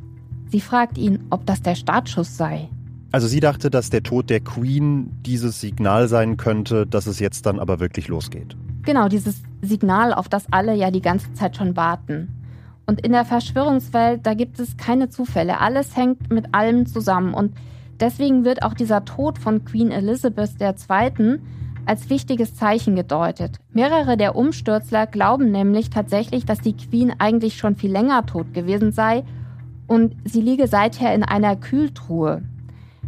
Sie 0.50 0.60
fragt 0.60 0.98
ihn, 0.98 1.20
ob 1.30 1.46
das 1.46 1.62
der 1.62 1.76
Startschuss 1.76 2.36
sei. 2.36 2.68
Also 3.14 3.28
sie 3.28 3.38
dachte, 3.38 3.70
dass 3.70 3.90
der 3.90 4.02
Tod 4.02 4.28
der 4.28 4.40
Queen 4.40 5.08
dieses 5.24 5.60
Signal 5.60 6.08
sein 6.08 6.36
könnte, 6.36 6.84
dass 6.84 7.06
es 7.06 7.20
jetzt 7.20 7.46
dann 7.46 7.60
aber 7.60 7.78
wirklich 7.78 8.08
losgeht. 8.08 8.56
Genau, 8.82 9.06
dieses 9.06 9.40
Signal, 9.62 10.12
auf 10.12 10.28
das 10.28 10.46
alle 10.50 10.74
ja 10.74 10.90
die 10.90 11.00
ganze 11.00 11.32
Zeit 11.32 11.56
schon 11.56 11.76
warten. 11.76 12.26
Und 12.86 13.02
in 13.06 13.12
der 13.12 13.24
Verschwörungswelt, 13.24 14.26
da 14.26 14.34
gibt 14.34 14.58
es 14.58 14.76
keine 14.76 15.10
Zufälle. 15.10 15.60
Alles 15.60 15.96
hängt 15.96 16.32
mit 16.32 16.56
allem 16.56 16.86
zusammen. 16.86 17.34
Und 17.34 17.54
deswegen 18.00 18.44
wird 18.44 18.64
auch 18.64 18.74
dieser 18.74 19.04
Tod 19.04 19.38
von 19.38 19.64
Queen 19.64 19.92
Elizabeth 19.92 20.60
II. 20.60 21.38
als 21.86 22.10
wichtiges 22.10 22.56
Zeichen 22.56 22.96
gedeutet. 22.96 23.60
Mehrere 23.72 24.16
der 24.16 24.34
Umstürzler 24.34 25.06
glauben 25.06 25.52
nämlich 25.52 25.88
tatsächlich, 25.88 26.46
dass 26.46 26.58
die 26.58 26.76
Queen 26.76 27.12
eigentlich 27.16 27.58
schon 27.58 27.76
viel 27.76 27.92
länger 27.92 28.26
tot 28.26 28.52
gewesen 28.52 28.90
sei 28.90 29.22
und 29.86 30.16
sie 30.24 30.40
liege 30.40 30.66
seither 30.66 31.14
in 31.14 31.22
einer 31.22 31.54
Kühltruhe. 31.54 32.42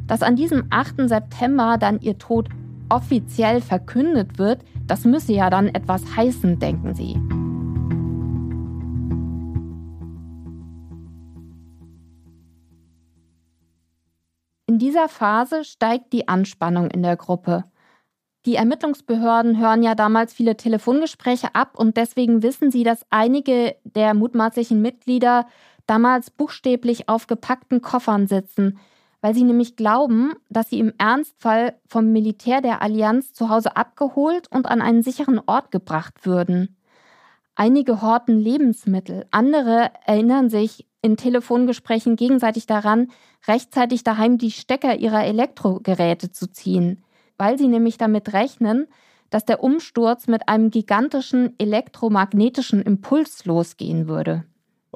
Dass 0.06 0.22
an 0.22 0.36
diesem 0.36 0.66
8. 0.70 1.08
September 1.08 1.78
dann 1.78 2.00
ihr 2.00 2.18
Tod 2.18 2.48
offiziell 2.88 3.60
verkündet 3.60 4.38
wird, 4.38 4.62
das 4.86 5.04
müsse 5.04 5.32
ja 5.32 5.50
dann 5.50 5.68
etwas 5.68 6.16
heißen, 6.16 6.58
denken 6.58 6.94
sie. 6.94 7.14
In 14.68 14.78
dieser 14.78 15.08
Phase 15.08 15.64
steigt 15.64 16.12
die 16.12 16.28
Anspannung 16.28 16.90
in 16.90 17.02
der 17.02 17.16
Gruppe. 17.16 17.64
Die 18.44 18.54
Ermittlungsbehörden 18.54 19.58
hören 19.58 19.82
ja 19.82 19.96
damals 19.96 20.32
viele 20.32 20.56
Telefongespräche 20.56 21.54
ab 21.54 21.76
und 21.76 21.96
deswegen 21.96 22.44
wissen 22.44 22.70
sie, 22.70 22.84
dass 22.84 23.04
einige 23.10 23.74
der 23.82 24.14
mutmaßlichen 24.14 24.80
Mitglieder 24.80 25.46
damals 25.86 26.30
buchstäblich 26.30 27.08
auf 27.08 27.26
gepackten 27.26 27.80
Koffern 27.80 28.28
sitzen, 28.28 28.78
weil 29.20 29.34
sie 29.34 29.44
nämlich 29.44 29.76
glauben, 29.76 30.32
dass 30.48 30.70
sie 30.70 30.78
im 30.78 30.92
Ernstfall 30.98 31.74
vom 31.86 32.12
Militär 32.12 32.60
der 32.60 32.82
Allianz 32.82 33.32
zu 33.32 33.48
Hause 33.48 33.76
abgeholt 33.76 34.50
und 34.50 34.66
an 34.66 34.82
einen 34.82 35.02
sicheren 35.02 35.40
Ort 35.46 35.70
gebracht 35.70 36.26
würden. 36.26 36.76
Einige 37.54 38.02
horten 38.02 38.38
Lebensmittel, 38.38 39.26
andere 39.30 39.90
erinnern 40.04 40.50
sich 40.50 40.86
in 41.00 41.16
Telefongesprächen 41.16 42.16
gegenseitig 42.16 42.66
daran, 42.66 43.08
rechtzeitig 43.46 44.04
daheim 44.04 44.38
die 44.38 44.50
Stecker 44.50 44.96
ihrer 44.96 45.24
Elektrogeräte 45.24 46.30
zu 46.32 46.50
ziehen, 46.50 47.02
weil 47.38 47.58
sie 47.58 47.68
nämlich 47.68 47.96
damit 47.96 48.32
rechnen, 48.32 48.86
dass 49.30 49.44
der 49.44 49.62
Umsturz 49.62 50.26
mit 50.26 50.48
einem 50.48 50.70
gigantischen 50.70 51.54
elektromagnetischen 51.58 52.82
Impuls 52.82 53.44
losgehen 53.44 54.08
würde. 54.08 54.44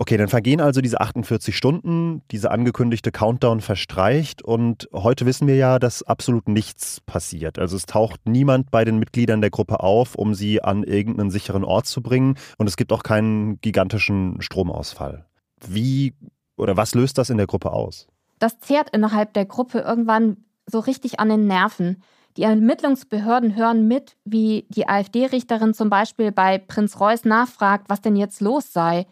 Okay, 0.01 0.17
dann 0.17 0.29
vergehen 0.29 0.63
also 0.63 0.81
diese 0.81 0.99
48 0.99 1.55
Stunden, 1.55 2.23
diese 2.31 2.51
angekündigte 2.51 3.13
Countdown 3.13 3.61
verstreicht 3.61 4.41
und 4.41 4.89
heute 4.95 5.27
wissen 5.27 5.47
wir 5.47 5.57
ja, 5.57 5.79
dass 5.79 6.03
absolut 6.03 6.49
nichts 6.49 7.03
passiert. 7.03 7.59
Also 7.59 7.77
es 7.77 7.85
taucht 7.85 8.23
niemand 8.25 8.71
bei 8.71 8.87
den 8.87 8.99
Mitgliedern 8.99 9.43
der 9.43 9.51
Gruppe 9.51 9.81
auf, 9.81 10.15
um 10.15 10.33
sie 10.33 10.63
an 10.63 10.85
irgendeinen 10.85 11.31
sicheren 11.31 11.65
Ort 11.65 11.85
zu 11.85 12.01
bringen 12.01 12.39
und 12.57 12.67
es 12.67 12.79
gibt 12.79 12.95
auch 12.95 13.03
keinen 13.03 13.61
gigantischen 13.61 14.41
Stromausfall. 14.41 15.27
Wie 15.69 16.15
oder 16.57 16.79
was 16.79 16.95
löst 16.95 17.19
das 17.19 17.29
in 17.29 17.37
der 17.37 17.47
Gruppe 17.47 17.71
aus? 17.71 18.07
Das 18.39 18.59
zehrt 18.59 18.89
innerhalb 18.89 19.35
der 19.35 19.45
Gruppe 19.45 19.81
irgendwann 19.81 20.39
so 20.65 20.79
richtig 20.79 21.21
an 21.21 21.29
den 21.29 21.47
Nerven. 21.47 22.03
Die 22.39 22.45
Ermittlungsbehörden 22.45 23.55
hören 23.55 23.87
mit, 23.87 24.17
wie 24.25 24.65
die 24.71 24.89
AfD-Richterin 24.89 25.75
zum 25.75 25.91
Beispiel 25.91 26.33
bei 26.33 26.57
Prinz 26.57 26.99
Reuß 26.99 27.27
nachfragt, 27.27 27.91
was 27.91 28.01
denn 28.01 28.17
jetzt 28.17 28.41
los 28.41 28.73
sei 28.73 29.07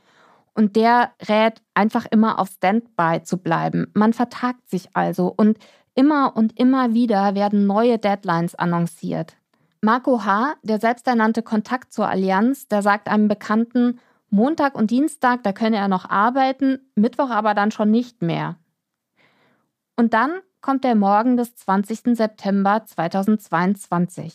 und 0.59 0.75
der 0.75 1.13
rät 1.29 1.63
einfach 1.75 2.05
immer 2.11 2.41
auf 2.41 2.49
Standby 2.49 3.23
zu 3.23 3.39
bleiben. 3.39 3.93
Man 3.95 4.13
vertagt 4.13 4.69
sich 4.69 4.89
also 4.93 5.33
und 5.35 5.57
immer 5.95 6.37
und 6.37 6.59
immer 6.59 6.95
wieder 6.95 7.37
werden 7.37 7.69
neue 7.69 7.97
Deadlines 7.97 8.57
annonciert. 8.57 9.37
Marco 9.83 10.25
H., 10.25 10.55
der 10.65 10.81
selbsternannte 10.81 11.45
Kontakt 11.45 11.93
zur 11.93 12.09
Allianz, 12.09 12.67
der 12.67 12.83
sagt 12.83 13.07
einem 13.09 13.29
Bekannten, 13.29 14.01
Montag 14.31 14.75
und 14.75 14.91
Dienstag, 14.91 15.45
da 15.45 15.53
könne 15.53 15.77
er 15.77 15.87
noch 15.87 16.11
arbeiten, 16.11 16.91
Mittwoch 16.97 17.31
aber 17.31 17.55
dann 17.55 17.71
schon 17.71 17.93
nicht 17.93 18.21
mehr. 18.21 18.57
Und 19.95 20.13
dann 20.13 20.41
kommt 20.61 20.83
der 20.83 20.97
Morgen 20.97 21.37
des 21.37 21.55
20. 21.55 22.17
September 22.17 22.85
2022. 22.85 24.35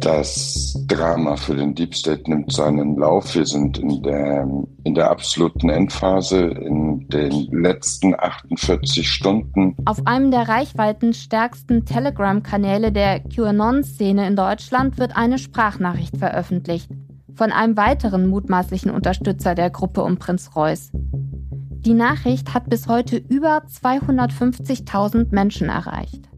Das 0.00 0.82
Drama 0.86 1.36
für 1.36 1.54
den 1.54 1.74
Deep 1.74 1.94
State 1.94 2.30
nimmt 2.30 2.50
seinen 2.50 2.96
Lauf. 2.96 3.34
Wir 3.34 3.44
sind 3.44 3.76
in 3.76 4.02
der, 4.02 4.48
in 4.84 4.94
der 4.94 5.10
absoluten 5.10 5.68
Endphase, 5.68 6.38
in 6.38 7.06
den 7.08 7.48
letzten 7.52 8.14
48 8.18 9.06
Stunden. 9.06 9.76
Auf 9.84 10.06
einem 10.06 10.30
der 10.30 10.48
reichweitenstärksten 10.48 11.84
Telegram-Kanäle 11.84 12.92
der 12.92 13.20
QAnon-Szene 13.20 14.26
in 14.26 14.36
Deutschland 14.36 14.98
wird 14.98 15.16
eine 15.16 15.36
Sprachnachricht 15.36 16.16
veröffentlicht. 16.16 16.90
Von 17.34 17.52
einem 17.52 17.76
weiteren 17.76 18.26
mutmaßlichen 18.26 18.90
Unterstützer 18.90 19.54
der 19.54 19.68
Gruppe 19.68 20.02
um 20.02 20.16
Prinz 20.16 20.56
Reuß. 20.56 20.92
Die 20.92 21.94
Nachricht 21.94 22.54
hat 22.54 22.70
bis 22.70 22.88
heute 22.88 23.16
über 23.16 23.64
250.000 23.66 25.26
Menschen 25.30 25.68
erreicht. 25.68 26.29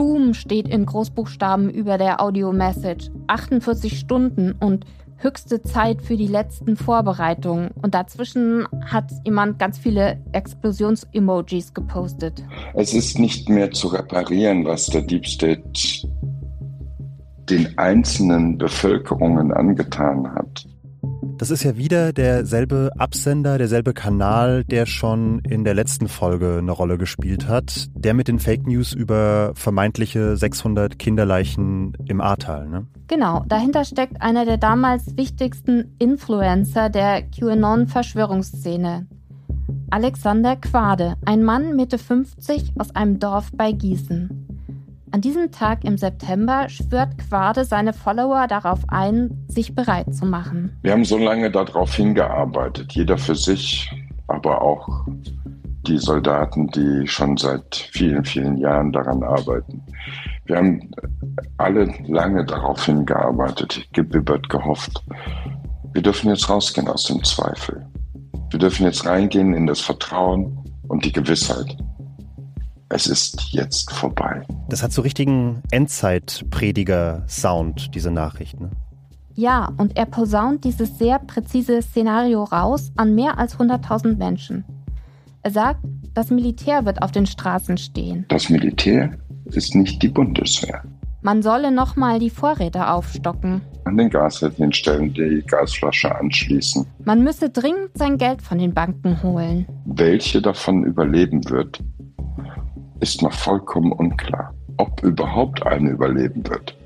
Boom 0.00 0.32
steht 0.32 0.66
in 0.66 0.86
Großbuchstaben 0.86 1.68
über 1.68 1.98
der 1.98 2.22
Audio-Message. 2.22 3.10
48 3.26 3.98
Stunden 3.98 4.52
und 4.52 4.86
höchste 5.18 5.60
Zeit 5.60 6.00
für 6.00 6.16
die 6.16 6.26
letzten 6.26 6.74
Vorbereitungen. 6.74 7.72
Und 7.82 7.92
dazwischen 7.92 8.66
hat 8.86 9.12
jemand 9.26 9.58
ganz 9.58 9.76
viele 9.76 10.18
Explosions-Emojis 10.32 11.74
gepostet. 11.74 12.42
Es 12.72 12.94
ist 12.94 13.18
nicht 13.18 13.50
mehr 13.50 13.72
zu 13.72 13.88
reparieren, 13.88 14.64
was 14.64 14.86
der 14.86 15.02
Deep 15.02 15.26
State 15.26 15.62
den 17.50 17.76
einzelnen 17.76 18.56
Bevölkerungen 18.56 19.52
angetan 19.52 20.34
hat. 20.34 20.64
Das 21.40 21.50
ist 21.50 21.62
ja 21.62 21.78
wieder 21.78 22.12
derselbe 22.12 22.90
Absender, 22.98 23.56
derselbe 23.56 23.94
Kanal, 23.94 24.62
der 24.62 24.84
schon 24.84 25.38
in 25.38 25.64
der 25.64 25.72
letzten 25.72 26.06
Folge 26.06 26.58
eine 26.58 26.70
Rolle 26.70 26.98
gespielt 26.98 27.48
hat. 27.48 27.86
Der 27.94 28.12
mit 28.12 28.28
den 28.28 28.38
Fake 28.38 28.66
News 28.66 28.92
über 28.92 29.52
vermeintliche 29.54 30.36
600 30.36 30.98
Kinderleichen 30.98 31.94
im 32.04 32.20
Ahrtal, 32.20 32.68
ne? 32.68 32.86
Genau, 33.08 33.42
dahinter 33.48 33.86
steckt 33.86 34.20
einer 34.20 34.44
der 34.44 34.58
damals 34.58 35.16
wichtigsten 35.16 35.96
Influencer 35.98 36.90
der 36.90 37.22
QAnon-Verschwörungsszene. 37.22 39.06
Alexander 39.88 40.56
Quade, 40.56 41.14
ein 41.24 41.42
Mann 41.42 41.74
Mitte 41.74 41.96
50 41.96 42.72
aus 42.78 42.94
einem 42.94 43.18
Dorf 43.18 43.50
bei 43.56 43.72
Gießen. 43.72 44.49
An 45.12 45.20
diesem 45.20 45.50
Tag 45.50 45.84
im 45.84 45.98
September 45.98 46.68
schwört 46.68 47.18
Quade 47.18 47.64
seine 47.64 47.92
Follower 47.92 48.46
darauf 48.46 48.78
ein, 48.88 49.44
sich 49.48 49.74
bereit 49.74 50.14
zu 50.14 50.24
machen. 50.24 50.78
Wir 50.82 50.92
haben 50.92 51.04
so 51.04 51.18
lange 51.18 51.50
darauf 51.50 51.94
hingearbeitet, 51.94 52.92
jeder 52.92 53.18
für 53.18 53.34
sich, 53.34 53.90
aber 54.28 54.62
auch 54.62 55.06
die 55.86 55.98
Soldaten, 55.98 56.68
die 56.68 57.08
schon 57.08 57.36
seit 57.36 57.74
vielen, 57.92 58.24
vielen 58.24 58.56
Jahren 58.58 58.92
daran 58.92 59.24
arbeiten. 59.24 59.82
Wir 60.44 60.58
haben 60.58 60.90
alle 61.56 61.92
lange 62.06 62.44
darauf 62.44 62.84
hingearbeitet, 62.84 63.88
gebibbert, 63.92 64.48
gehofft. 64.48 65.02
Wir 65.92 66.02
dürfen 66.02 66.28
jetzt 66.28 66.48
rausgehen 66.48 66.86
aus 66.86 67.06
dem 67.06 67.24
Zweifel. 67.24 67.84
Wir 68.50 68.60
dürfen 68.60 68.84
jetzt 68.84 69.04
reingehen 69.06 69.54
in 69.54 69.66
das 69.66 69.80
Vertrauen 69.80 70.56
und 70.86 71.04
die 71.04 71.12
Gewissheit 71.12 71.76
es 72.90 73.06
ist 73.06 73.40
jetzt 73.52 73.90
vorbei. 73.92 74.42
Das 74.68 74.82
hat 74.82 74.92
so 74.92 75.00
richtigen 75.02 75.62
Endzeitprediger-Sound, 75.70 77.94
diese 77.94 78.10
Nachricht. 78.10 78.58
Ne? 78.60 78.70
Ja, 79.34 79.70
und 79.78 79.96
er 79.96 80.06
posaunt 80.06 80.64
dieses 80.64 80.98
sehr 80.98 81.20
präzise 81.20 81.82
Szenario 81.82 82.42
raus 82.44 82.92
an 82.96 83.14
mehr 83.14 83.38
als 83.38 83.58
100.000 83.58 84.16
Menschen. 84.16 84.64
Er 85.42 85.52
sagt, 85.52 85.80
das 86.12 86.28
Militär 86.30 86.84
wird 86.84 87.00
auf 87.02 87.12
den 87.12 87.24
Straßen 87.26 87.78
stehen. 87.78 88.26
Das 88.28 88.50
Militär 88.50 89.12
ist 89.46 89.76
nicht 89.76 90.02
die 90.02 90.08
Bundeswehr. 90.08 90.82
Man 91.22 91.42
solle 91.42 91.70
nochmal 91.70 92.18
die 92.18 92.30
Vorräte 92.30 92.88
aufstocken. 92.88 93.60
An 93.84 93.96
den 93.96 94.10
Gasräten 94.10 94.72
stellen 94.72 95.14
die 95.14 95.44
Gasflasche 95.46 96.12
anschließen. 96.14 96.84
Man 97.04 97.22
müsse 97.22 97.50
dringend 97.50 97.90
sein 97.94 98.18
Geld 98.18 98.42
von 98.42 98.58
den 98.58 98.74
Banken 98.74 99.22
holen. 99.22 99.66
Welche 99.84 100.42
davon 100.42 100.82
überleben 100.84 101.48
wird, 101.48 101.80
ist 103.00 103.22
noch 103.22 103.32
vollkommen 103.32 103.92
unklar, 103.92 104.54
ob 104.76 105.02
überhaupt 105.02 105.66
eine 105.66 105.90
überleben 105.90 106.46
wird. 106.48 106.76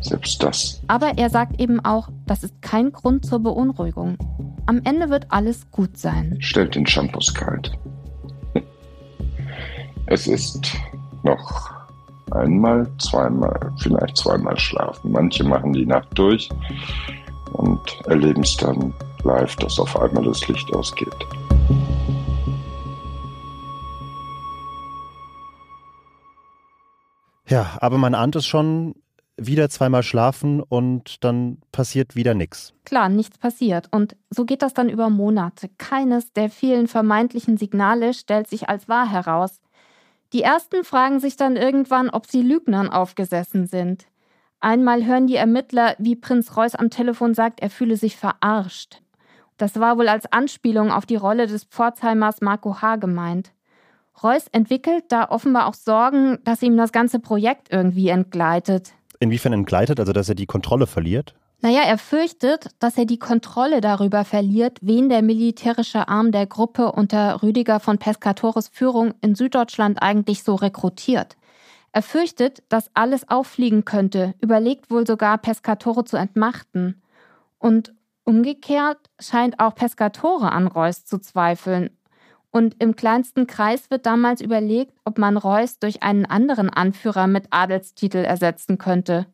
Selbst 0.00 0.42
das. 0.42 0.80
Aber 0.86 1.16
er 1.16 1.28
sagt 1.28 1.60
eben 1.60 1.84
auch, 1.84 2.08
das 2.26 2.44
ist 2.44 2.60
kein 2.62 2.92
Grund 2.92 3.26
zur 3.26 3.40
Beunruhigung. 3.40 4.16
Am 4.66 4.80
Ende 4.84 5.10
wird 5.10 5.26
alles 5.30 5.70
gut 5.70 5.96
sein. 5.96 6.36
Stellt 6.40 6.74
den 6.74 6.86
Shampoos 6.86 7.32
kalt. 7.34 7.72
Es 10.10 10.26
ist 10.26 10.74
noch 11.22 11.70
einmal, 12.30 12.86
zweimal, 12.98 13.72
vielleicht 13.78 14.16
zweimal 14.16 14.58
schlafen. 14.58 15.12
Manche 15.12 15.44
machen 15.44 15.74
die 15.74 15.84
Nacht 15.84 16.08
durch 16.14 16.48
und 17.52 17.80
erleben 18.06 18.42
es 18.42 18.56
dann 18.56 18.94
live, 19.24 19.54
dass 19.56 19.78
auf 19.78 20.00
einmal 20.00 20.24
das 20.24 20.46
Licht 20.48 20.72
ausgeht. 20.74 21.26
Ja, 27.48 27.78
aber 27.80 27.98
man 27.98 28.14
ahnt 28.14 28.36
es 28.36 28.46
schon, 28.46 28.94
wieder 29.38 29.70
zweimal 29.70 30.02
schlafen 30.02 30.60
und 30.60 31.22
dann 31.24 31.58
passiert 31.72 32.16
wieder 32.16 32.34
nichts. 32.34 32.74
Klar, 32.84 33.08
nichts 33.08 33.38
passiert. 33.38 33.88
Und 33.92 34.16
so 34.30 34.44
geht 34.44 34.62
das 34.62 34.74
dann 34.74 34.88
über 34.88 35.10
Monate. 35.10 35.70
Keines 35.78 36.32
der 36.32 36.50
vielen 36.50 36.88
vermeintlichen 36.88 37.56
Signale 37.56 38.14
stellt 38.14 38.48
sich 38.48 38.68
als 38.68 38.88
wahr 38.88 39.08
heraus. 39.08 39.60
Die 40.32 40.42
ersten 40.42 40.84
fragen 40.84 41.20
sich 41.20 41.36
dann 41.36 41.56
irgendwann, 41.56 42.10
ob 42.10 42.26
sie 42.26 42.42
Lügnern 42.42 42.90
aufgesessen 42.90 43.66
sind. 43.66 44.06
Einmal 44.60 45.06
hören 45.06 45.28
die 45.28 45.36
Ermittler, 45.36 45.94
wie 45.98 46.16
Prinz 46.16 46.56
Reuß 46.56 46.74
am 46.74 46.90
Telefon 46.90 47.32
sagt, 47.32 47.60
er 47.60 47.70
fühle 47.70 47.96
sich 47.96 48.16
verarscht. 48.16 49.00
Das 49.56 49.78
war 49.78 49.98
wohl 49.98 50.08
als 50.08 50.30
Anspielung 50.32 50.90
auf 50.90 51.06
die 51.06 51.16
Rolle 51.16 51.46
des 51.46 51.64
Pforzheimers 51.64 52.40
Marco 52.40 52.82
H. 52.82 52.96
gemeint. 52.96 53.52
Reuß 54.22 54.48
entwickelt 54.52 55.04
da 55.08 55.28
offenbar 55.30 55.66
auch 55.66 55.74
Sorgen, 55.74 56.38
dass 56.44 56.62
ihm 56.62 56.76
das 56.76 56.92
ganze 56.92 57.18
Projekt 57.18 57.68
irgendwie 57.70 58.08
entgleitet. 58.08 58.92
Inwiefern 59.20 59.52
entgleitet, 59.52 59.98
also 60.00 60.12
dass 60.12 60.28
er 60.28 60.34
die 60.34 60.46
Kontrolle 60.46 60.86
verliert? 60.86 61.34
Naja, 61.60 61.80
er 61.82 61.98
fürchtet, 61.98 62.70
dass 62.78 62.96
er 62.96 63.04
die 63.04 63.18
Kontrolle 63.18 63.80
darüber 63.80 64.24
verliert, 64.24 64.78
wen 64.80 65.08
der 65.08 65.22
militärische 65.22 66.06
Arm 66.06 66.30
der 66.30 66.46
Gruppe 66.46 66.92
unter 66.92 67.42
Rüdiger 67.42 67.80
von 67.80 67.98
Pescatores 67.98 68.68
Führung 68.68 69.14
in 69.22 69.34
Süddeutschland 69.34 70.00
eigentlich 70.00 70.44
so 70.44 70.54
rekrutiert. 70.54 71.36
Er 71.90 72.02
fürchtet, 72.02 72.62
dass 72.68 72.90
alles 72.94 73.28
auffliegen 73.28 73.84
könnte, 73.84 74.34
überlegt 74.40 74.88
wohl 74.90 75.04
sogar, 75.04 75.36
Pescatore 75.38 76.04
zu 76.04 76.16
entmachten. 76.16 77.02
Und 77.58 77.92
umgekehrt 78.22 78.98
scheint 79.18 79.58
auch 79.58 79.74
Pescatore 79.74 80.52
an 80.52 80.68
Reuß 80.68 81.06
zu 81.06 81.18
zweifeln. 81.18 81.90
Und 82.50 82.76
im 82.82 82.96
kleinsten 82.96 83.46
Kreis 83.46 83.90
wird 83.90 84.06
damals 84.06 84.40
überlegt, 84.40 84.94
ob 85.04 85.18
man 85.18 85.36
Reuß 85.36 85.78
durch 85.78 86.02
einen 86.02 86.24
anderen 86.24 86.70
Anführer 86.70 87.26
mit 87.26 87.46
Adelstitel 87.50 88.18
ersetzen 88.18 88.78
könnte. 88.78 89.26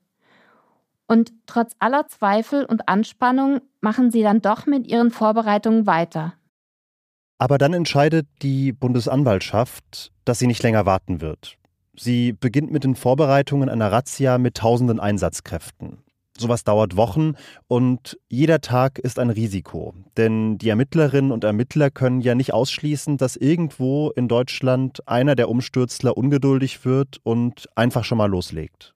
Und 1.07 1.33
trotz 1.47 1.75
aller 1.79 2.09
Zweifel 2.09 2.65
und 2.65 2.89
Anspannung 2.89 3.61
machen 3.81 4.11
sie 4.11 4.23
dann 4.23 4.41
doch 4.41 4.67
mit 4.67 4.87
ihren 4.87 5.11
Vorbereitungen 5.11 5.87
weiter. 5.87 6.35
Aber 7.39 7.59
dann 7.59 7.75
entscheidet 7.75 8.27
die 8.43 8.73
Bundesanwaltschaft, 8.73 10.13
dass 10.25 10.39
sie 10.39 10.47
nicht 10.47 10.63
länger 10.63 10.87
warten 10.87 11.21
wird. 11.21 11.59
Sie 11.97 12.33
beginnt 12.33 12.73
mit 12.73 12.85
den 12.85 12.97
Vorbereitungen 12.97 13.69
einer 13.69 13.93
Razzia 13.93 14.39
mit 14.39 14.57
tausenden 14.57 14.99
Einsatzkräften. 14.99 16.04
Sowas 16.37 16.65
dauert 16.65 16.97
Wochen 16.97 17.35
und 17.69 18.19
jeder 18.29 18.61
Tag 18.61 18.99
ist 18.99 19.21
ein 19.21 19.31
Risiko. 19.31 19.95
Denn 20.17 20.59
die 20.59 20.69
Ermittlerinnen 20.69 21.31
und 21.31 21.45
Ermittler 21.45 21.91
können 21.91 22.21
ja 22.21 22.35
nicht 22.35 22.53
ausschließen, 22.53 23.19
dass 23.19 23.37
irgendwo 23.37 24.11
in 24.11 24.27
Deutschland 24.27 25.07
einer 25.07 25.37
der 25.37 25.49
Umstürzler 25.49 26.17
ungeduldig 26.17 26.85
wird 26.85 27.21
und 27.23 27.69
einfach 27.77 28.03
schon 28.03 28.19
mal 28.19 28.29
loslegt. 28.29 28.95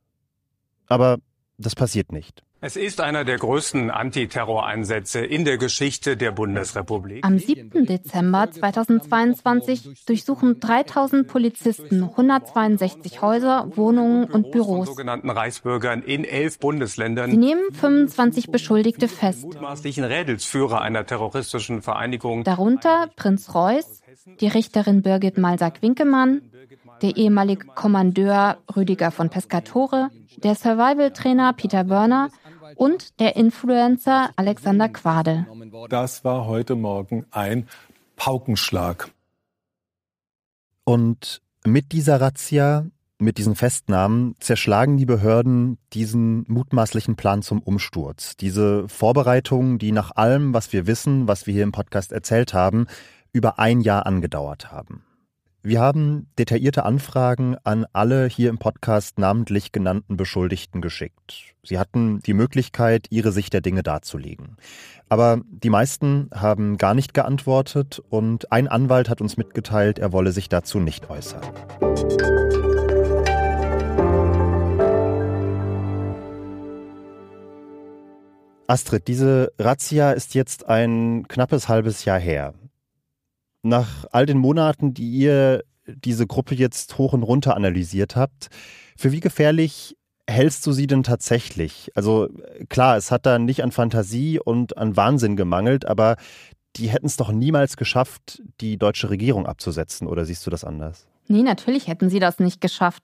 Aber 0.89 1.19
das 1.59 1.77
passiert 1.77 2.11
nicht. 2.11 2.43
Es 2.61 2.75
ist 2.75 3.01
einer 3.01 3.25
der 3.25 3.39
größten 3.39 3.89
Antiterroreinsätze 3.89 5.21
in 5.21 5.45
der 5.45 5.59
Geschichte 5.59 6.17
der 6.17 6.33
Bundesrepublik. 6.33 7.25
Am 7.25 7.39
7. 7.39 7.87
Dezember 7.87 8.51
2022 8.51 10.05
durchsuchen 10.07 10.59
3000 10.59 11.29
Polizisten 11.29 12.03
162 12.03 13.23
Häuser, 13.23 13.71
Wohnungen 13.77 14.25
und 14.25 14.51
Büros. 14.51 14.87
Von 14.87 14.97
sogenannten 14.97 15.31
Reichsbürgern 15.31 16.03
in 16.03 16.25
elf 16.25 16.59
Bundesländern. 16.59 17.31
Sie 17.31 17.37
nehmen 17.37 17.73
25 17.73 18.51
Beschuldigte 18.51 19.07
fest. 19.07 19.45
Mutmaßlichen 19.45 20.03
Rädelsführer 20.03 20.81
einer 20.81 21.07
terroristischen 21.07 21.81
Vereinigung. 21.81 22.43
Darunter 22.43 23.09
Prinz 23.15 23.55
Reuß, 23.55 24.03
die 24.41 24.49
Richterin 24.49 25.03
Birgit 25.03 25.39
Malsack-Winkemann, 25.39 26.43
der 27.03 27.17
ehemalige 27.17 27.67
Kommandeur 27.69 28.59
Rüdiger 28.75 29.13
von 29.13 29.31
Pescatore, 29.31 30.11
der 30.43 30.57
Survival-Trainer 30.57 31.53
Peter 31.53 31.89
Werner 31.89 32.31
und 32.79 33.19
der 33.19 33.37
Influencer 33.37 34.31
Alexander 34.37 34.89
Quade. 34.89 35.47
Das 35.89 36.25
war 36.25 36.47
heute 36.47 36.77
Morgen 36.77 37.27
ein 37.33 37.69
Paukenschlag. 38.17 39.11
Und 40.85 41.43
mit 41.67 41.93
dieser 41.93 42.21
Razzia, 42.21 42.87
mit 43.19 43.37
diesen 43.37 43.57
Festnahmen, 43.57 44.37
zerschlagen 44.39 44.97
die 44.97 45.07
Behörden 45.07 45.79
diesen 45.93 46.45
mutmaßlichen 46.47 47.17
Plan 47.17 47.43
zum 47.43 47.61
Umsturz. 47.61 48.37
Diese 48.37 48.89
Vorbereitungen, 48.89 49.79
die 49.79 49.91
nach 49.91 50.15
allem, 50.15 50.55
was 50.55 50.73
wir 50.73 50.87
wissen, 50.87 51.27
was 51.27 51.47
wir 51.47 51.55
hier 51.55 51.65
im 51.65 51.73
Podcast 51.73 52.13
erzählt 52.13 52.55
haben, 52.55 52.87
über 53.33 53.59
ein 53.59 53.81
Jahr 53.81 54.07
angedauert 54.07 54.71
haben. 54.71 55.03
Wir 55.69 55.83
haben 55.83 56.29
detaillierte 56.39 56.87
Anfragen 56.87 57.55
an 57.63 57.85
alle 57.93 58.25
hier 58.27 58.49
im 58.49 58.57
Podcast 58.57 59.19
namentlich 59.19 59.71
genannten 59.71 60.17
Beschuldigten 60.17 60.81
geschickt. 60.81 61.55
Sie 61.63 61.79
hatten 61.79 62.21
die 62.21 62.33
Möglichkeit, 62.33 63.09
ihre 63.11 63.33
Sicht 63.33 63.53
der 63.53 63.61
Dinge 63.61 63.83
darzulegen. 63.83 64.57
Aber 65.11 65.43
die 65.51 65.69
meisten 65.69 66.31
haben 66.35 66.79
gar 66.79 66.95
nicht 66.95 67.13
geantwortet 67.13 68.03
und 68.09 68.51
ein 68.51 68.67
Anwalt 68.67 69.11
hat 69.11 69.21
uns 69.21 69.37
mitgeteilt, 69.37 69.99
er 69.99 70.11
wolle 70.11 70.33
sich 70.33 70.49
dazu 70.49 70.81
nicht 70.81 71.11
äußern. 71.11 71.43
Astrid, 78.69 79.07
diese 79.07 79.53
Razzia 79.59 80.13
ist 80.13 80.35
jetzt 80.35 80.67
ein 80.67 81.29
knappes 81.29 81.69
halbes 81.69 82.07
Jahr 82.07 82.19
her 82.19 82.55
nach 83.69 84.07
all 84.11 84.27
den 84.27 84.39
Monaten, 84.39 84.95
die 84.95 85.11
ihr 85.11 85.65
diese 85.87 86.27
Gruppe 86.27 86.55
jetzt 86.55 86.99
hoch 86.99 87.13
und 87.13 87.23
runter 87.23 87.57
analysiert 87.57 88.17
habt, 88.17 88.49
für 88.97 89.13
wie 89.13 89.21
gefährlich 89.21 89.97
hältst 90.29 90.67
du 90.67 90.73
sie 90.73 90.87
denn 90.87 91.03
tatsächlich? 91.03 91.91
Also 91.95 92.29
klar, 92.69 92.97
es 92.97 93.11
hat 93.11 93.25
da 93.25 93.39
nicht 93.39 93.63
an 93.63 93.73
Fantasie 93.73 94.39
und 94.39 94.77
an 94.77 94.97
Wahnsinn 94.97 95.37
gemangelt, 95.37 95.87
aber 95.87 96.17
die 96.77 96.89
hätten 96.89 97.07
es 97.07 97.17
doch 97.17 97.33
niemals 97.33 97.77
geschafft, 97.77 98.43
die 98.61 98.77
deutsche 98.77 99.11
Regierung 99.11 99.47
abzusetzen, 99.47 100.07
oder 100.07 100.25
siehst 100.25 100.47
du 100.47 100.51
das 100.51 100.65
anders? 100.65 101.07
Nee, 101.27 101.43
natürlich 101.43 101.89
hätten 101.89 102.11
sie 102.11 102.21
das 102.21 102.39
nicht 102.39 102.61
geschafft. 102.61 103.03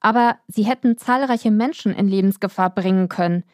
Aber 0.00 0.36
sie 0.46 0.64
hätten 0.64 0.96
zahlreiche 0.96 1.50
Menschen 1.50 1.92
in 1.92 2.08
Lebensgefahr 2.08 2.70
bringen 2.70 3.08
können. 3.08 3.44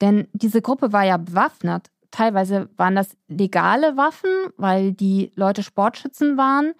Denn 0.00 0.28
diese 0.32 0.60
Gruppe 0.60 0.92
war 0.92 1.04
ja 1.04 1.16
bewaffnet. 1.16 1.90
Teilweise 2.16 2.70
waren 2.78 2.94
das 2.94 3.14
legale 3.28 3.98
Waffen, 3.98 4.30
weil 4.56 4.92
die 4.92 5.32
Leute 5.34 5.62
Sportschützen 5.62 6.38
waren. 6.38 6.72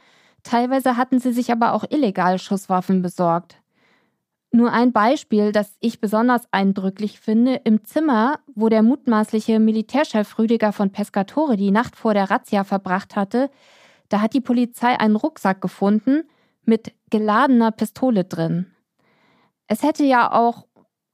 Teilweise 0.42 0.96
hatten 0.96 1.20
sie 1.20 1.30
sich 1.30 1.52
aber 1.52 1.74
auch 1.74 1.84
illegal 1.90 2.38
Schusswaffen 2.38 3.02
besorgt. 3.02 3.60
Nur 4.50 4.72
ein 4.72 4.94
Beispiel, 4.94 5.52
das 5.52 5.76
ich 5.80 6.00
besonders 6.00 6.50
eindrücklich 6.52 7.20
finde, 7.20 7.56
im 7.64 7.84
Zimmer, 7.84 8.38
wo 8.54 8.70
der 8.70 8.82
mutmaßliche 8.82 9.60
Militärchef 9.60 10.38
Rüdiger 10.38 10.72
von 10.72 10.90
Pescatore 10.90 11.58
die 11.58 11.70
Nacht 11.70 11.96
vor 11.96 12.14
der 12.14 12.30
Razzia 12.30 12.64
verbracht 12.64 13.14
hatte, 13.14 13.50
da 14.08 14.22
hat 14.22 14.32
die 14.32 14.40
Polizei 14.40 14.98
einen 14.98 15.16
Rucksack 15.16 15.60
gefunden 15.60 16.22
mit 16.64 16.94
geladener 17.10 17.72
Pistole 17.72 18.24
drin. 18.24 18.72
Es 19.66 19.82
hätte 19.82 20.04
ja 20.04 20.32
auch 20.32 20.64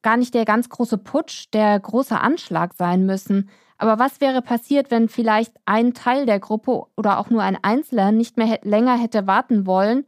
gar 0.02 0.16
nicht 0.16 0.32
der 0.32 0.44
ganz 0.44 0.68
große 0.68 0.98
Putsch, 0.98 1.46
der 1.52 1.80
große 1.80 2.20
Anschlag 2.20 2.74
sein 2.74 3.04
müssen. 3.04 3.50
Aber 3.82 3.98
was 3.98 4.20
wäre 4.20 4.42
passiert, 4.42 4.92
wenn 4.92 5.08
vielleicht 5.08 5.54
ein 5.66 5.92
Teil 5.92 6.24
der 6.24 6.38
Gruppe 6.38 6.84
oder 6.96 7.18
auch 7.18 7.30
nur 7.30 7.42
ein 7.42 7.58
Einzelner 7.62 8.12
nicht 8.12 8.36
mehr 8.36 8.60
länger 8.62 8.96
hätte 8.96 9.26
warten 9.26 9.66
wollen 9.66 10.04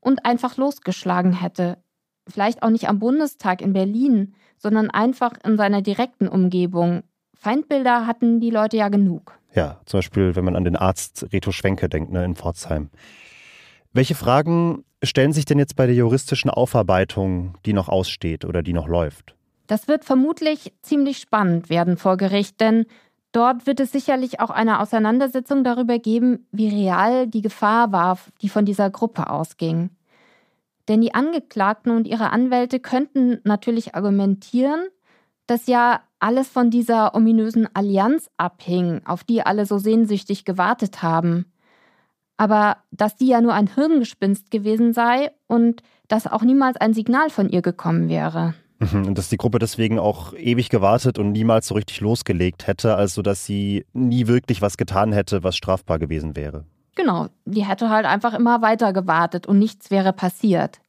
und 0.00 0.24
einfach 0.24 0.56
losgeschlagen 0.56 1.34
hätte? 1.34 1.76
Vielleicht 2.26 2.62
auch 2.62 2.70
nicht 2.70 2.88
am 2.88 2.98
Bundestag 2.98 3.60
in 3.60 3.74
Berlin, 3.74 4.34
sondern 4.56 4.88
einfach 4.88 5.34
in 5.44 5.58
seiner 5.58 5.82
direkten 5.82 6.28
Umgebung. 6.28 7.02
Feindbilder 7.34 8.06
hatten 8.06 8.40
die 8.40 8.48
Leute 8.48 8.78
ja 8.78 8.88
genug. 8.88 9.38
Ja, 9.54 9.82
zum 9.84 9.98
Beispiel, 9.98 10.34
wenn 10.34 10.46
man 10.46 10.56
an 10.56 10.64
den 10.64 10.76
Arzt 10.76 11.26
Reto 11.30 11.52
Schwenke 11.52 11.90
denkt, 11.90 12.10
ne, 12.10 12.24
in 12.24 12.36
Pforzheim. 12.36 12.88
Welche 13.92 14.14
Fragen 14.14 14.82
stellen 15.02 15.34
sich 15.34 15.44
denn 15.44 15.58
jetzt 15.58 15.76
bei 15.76 15.84
der 15.84 15.94
juristischen 15.94 16.48
Aufarbeitung, 16.48 17.52
die 17.66 17.74
noch 17.74 17.90
aussteht 17.90 18.46
oder 18.46 18.62
die 18.62 18.72
noch 18.72 18.88
läuft? 18.88 19.36
Das 19.66 19.88
wird 19.88 20.04
vermutlich 20.04 20.72
ziemlich 20.80 21.18
spannend 21.18 21.70
werden 21.70 21.96
vor 21.96 22.16
Gericht, 22.16 22.60
denn 22.60 22.86
Dort 23.32 23.66
wird 23.66 23.80
es 23.80 23.92
sicherlich 23.92 24.40
auch 24.40 24.50
eine 24.50 24.80
Auseinandersetzung 24.80 25.62
darüber 25.64 25.98
geben, 25.98 26.46
wie 26.50 26.68
real 26.68 27.26
die 27.28 27.42
Gefahr 27.42 27.92
war, 27.92 28.18
die 28.42 28.48
von 28.48 28.64
dieser 28.64 28.90
Gruppe 28.90 29.30
ausging. 29.30 29.90
Denn 30.88 31.00
die 31.00 31.14
Angeklagten 31.14 31.92
und 31.92 32.08
ihre 32.08 32.30
Anwälte 32.30 32.80
könnten 32.80 33.38
natürlich 33.44 33.94
argumentieren, 33.94 34.80
dass 35.46 35.68
ja 35.68 36.00
alles 36.18 36.48
von 36.48 36.70
dieser 36.70 37.14
ominösen 37.14 37.68
Allianz 37.74 38.30
abhing, 38.36 39.00
auf 39.04 39.22
die 39.24 39.42
alle 39.42 39.66
so 39.66 39.78
sehnsüchtig 39.78 40.44
gewartet 40.44 41.02
haben. 41.02 41.46
aber 42.40 42.78
dass 42.90 43.16
die 43.16 43.26
ja 43.26 43.42
nur 43.42 43.52
ein 43.52 43.66
Hirngespinst 43.66 44.50
gewesen 44.50 44.94
sei 44.94 45.30
und 45.46 45.82
dass 46.08 46.26
auch 46.26 46.40
niemals 46.40 46.78
ein 46.78 46.94
Signal 46.94 47.28
von 47.28 47.50
ihr 47.50 47.60
gekommen 47.60 48.08
wäre. 48.08 48.54
Mhm, 48.80 49.08
und 49.08 49.18
dass 49.18 49.28
die 49.28 49.36
Gruppe 49.36 49.58
deswegen 49.58 49.98
auch 49.98 50.32
ewig 50.32 50.70
gewartet 50.70 51.18
und 51.18 51.32
niemals 51.32 51.68
so 51.68 51.74
richtig 51.74 52.00
losgelegt 52.00 52.66
hätte, 52.66 52.96
also 52.96 53.20
dass 53.20 53.44
sie 53.44 53.84
nie 53.92 54.26
wirklich 54.26 54.62
was 54.62 54.78
getan 54.78 55.12
hätte, 55.12 55.44
was 55.44 55.54
strafbar 55.54 55.98
gewesen 55.98 56.34
wäre. 56.34 56.64
Genau, 56.96 57.28
die 57.44 57.66
hätte 57.66 57.90
halt 57.90 58.06
einfach 58.06 58.34
immer 58.34 58.62
weiter 58.62 58.92
gewartet 58.92 59.46
und 59.46 59.58
nichts 59.58 59.90
wäre 59.90 60.14
passiert. 60.14 60.80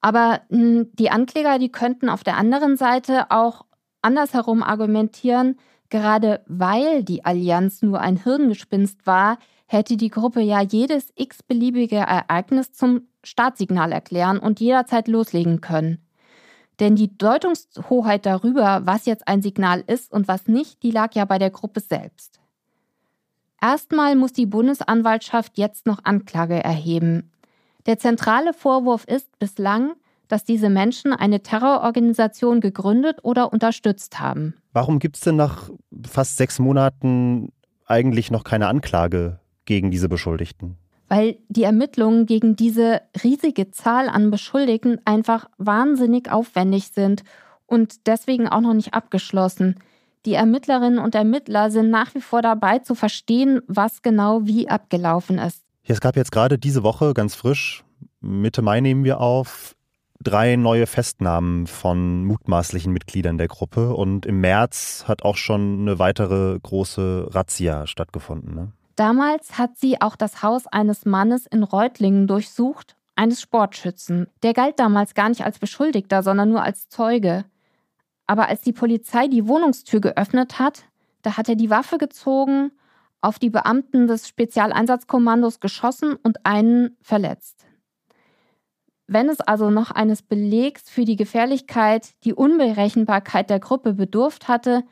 Aber 0.00 0.40
hm, 0.50 0.88
die 0.94 1.10
Ankläger, 1.10 1.58
die 1.58 1.70
könnten 1.70 2.08
auf 2.08 2.24
der 2.24 2.36
anderen 2.36 2.76
Seite 2.76 3.30
auch 3.30 3.64
andersherum 4.02 4.62
argumentieren, 4.62 5.58
gerade 5.90 6.42
weil 6.46 7.04
die 7.04 7.24
Allianz 7.24 7.82
nur 7.82 8.00
ein 8.00 8.16
Hirngespinst 8.16 9.06
war, 9.06 9.38
hätte 9.66 9.96
die 9.96 10.08
Gruppe 10.08 10.40
ja 10.40 10.60
jedes 10.60 11.12
x-beliebige 11.14 11.96
Ereignis 11.96 12.72
zum 12.72 13.02
Startsignal 13.22 13.92
erklären 13.92 14.38
und 14.38 14.58
jederzeit 14.58 15.06
loslegen 15.06 15.60
können. 15.60 15.98
Denn 16.80 16.96
die 16.96 17.16
Deutungshoheit 17.16 18.24
darüber, 18.24 18.82
was 18.86 19.04
jetzt 19.04 19.28
ein 19.28 19.42
Signal 19.42 19.84
ist 19.86 20.10
und 20.12 20.28
was 20.28 20.48
nicht, 20.48 20.82
die 20.82 20.90
lag 20.90 21.14
ja 21.14 21.26
bei 21.26 21.38
der 21.38 21.50
Gruppe 21.50 21.80
selbst. 21.80 22.40
Erstmal 23.60 24.16
muss 24.16 24.32
die 24.32 24.46
Bundesanwaltschaft 24.46 25.58
jetzt 25.58 25.84
noch 25.84 26.04
Anklage 26.04 26.64
erheben. 26.64 27.30
Der 27.84 27.98
zentrale 27.98 28.54
Vorwurf 28.54 29.04
ist 29.04 29.38
bislang, 29.38 29.92
dass 30.28 30.44
diese 30.44 30.70
Menschen 30.70 31.12
eine 31.12 31.42
Terrororganisation 31.42 32.60
gegründet 32.60 33.18
oder 33.22 33.52
unterstützt 33.52 34.18
haben. 34.18 34.54
Warum 34.72 34.98
gibt 34.98 35.16
es 35.16 35.22
denn 35.22 35.36
nach 35.36 35.68
fast 36.06 36.36
sechs 36.36 36.58
Monaten 36.58 37.52
eigentlich 37.84 38.30
noch 38.30 38.44
keine 38.44 38.68
Anklage 38.68 39.40
gegen 39.66 39.90
diese 39.90 40.08
Beschuldigten? 40.08 40.78
Weil 41.10 41.38
die 41.48 41.64
Ermittlungen 41.64 42.24
gegen 42.24 42.54
diese 42.54 43.02
riesige 43.22 43.72
Zahl 43.72 44.08
an 44.08 44.30
Beschuldigten 44.30 45.00
einfach 45.04 45.50
wahnsinnig 45.58 46.30
aufwendig 46.30 46.92
sind 46.94 47.24
und 47.66 48.06
deswegen 48.06 48.48
auch 48.48 48.60
noch 48.60 48.74
nicht 48.74 48.94
abgeschlossen. 48.94 49.74
Die 50.24 50.34
Ermittlerinnen 50.34 51.00
und 51.00 51.16
Ermittler 51.16 51.72
sind 51.72 51.90
nach 51.90 52.14
wie 52.14 52.20
vor 52.20 52.42
dabei 52.42 52.78
zu 52.78 52.94
verstehen, 52.94 53.60
was 53.66 54.02
genau 54.02 54.46
wie 54.46 54.68
abgelaufen 54.68 55.38
ist. 55.38 55.64
Es 55.82 56.00
gab 56.00 56.14
jetzt 56.14 56.30
gerade 56.30 56.58
diese 56.58 56.84
Woche 56.84 57.12
ganz 57.12 57.34
frisch, 57.34 57.82
Mitte 58.20 58.62
Mai 58.62 58.80
nehmen 58.80 59.02
wir 59.02 59.18
auf, 59.18 59.74
drei 60.22 60.54
neue 60.54 60.86
Festnahmen 60.86 61.66
von 61.66 62.24
mutmaßlichen 62.24 62.92
Mitgliedern 62.92 63.36
der 63.36 63.48
Gruppe 63.48 63.94
und 63.94 64.26
im 64.26 64.40
März 64.40 65.06
hat 65.08 65.24
auch 65.24 65.36
schon 65.36 65.80
eine 65.80 65.98
weitere 65.98 66.60
große 66.60 67.30
Razzia 67.30 67.88
stattgefunden. 67.88 68.54
Ne? 68.54 68.72
Damals 69.00 69.56
hat 69.56 69.78
sie 69.78 69.98
auch 70.02 70.14
das 70.14 70.42
Haus 70.42 70.66
eines 70.66 71.06
Mannes 71.06 71.46
in 71.46 71.62
Reutlingen 71.62 72.26
durchsucht, 72.26 72.96
eines 73.16 73.40
Sportschützen. 73.40 74.26
Der 74.42 74.52
galt 74.52 74.78
damals 74.78 75.14
gar 75.14 75.30
nicht 75.30 75.42
als 75.42 75.58
Beschuldigter, 75.58 76.22
sondern 76.22 76.50
nur 76.50 76.62
als 76.62 76.90
Zeuge. 76.90 77.46
Aber 78.26 78.48
als 78.48 78.60
die 78.60 78.74
Polizei 78.74 79.26
die 79.26 79.48
Wohnungstür 79.48 80.02
geöffnet 80.02 80.58
hat, 80.58 80.84
da 81.22 81.38
hat 81.38 81.48
er 81.48 81.54
die 81.54 81.70
Waffe 81.70 81.96
gezogen, 81.96 82.72
auf 83.22 83.38
die 83.38 83.48
Beamten 83.48 84.06
des 84.06 84.28
Spezialeinsatzkommandos 84.28 85.60
geschossen 85.60 86.16
und 86.22 86.44
einen 86.44 86.94
verletzt. 87.00 87.64
Wenn 89.06 89.30
es 89.30 89.40
also 89.40 89.70
noch 89.70 89.90
eines 89.90 90.20
Belegs 90.20 90.90
für 90.90 91.06
die 91.06 91.16
Gefährlichkeit, 91.16 92.10
die 92.24 92.34
Unberechenbarkeit 92.34 93.48
der 93.48 93.60
Gruppe 93.60 93.94
bedurft 93.94 94.46
hatte, 94.46 94.84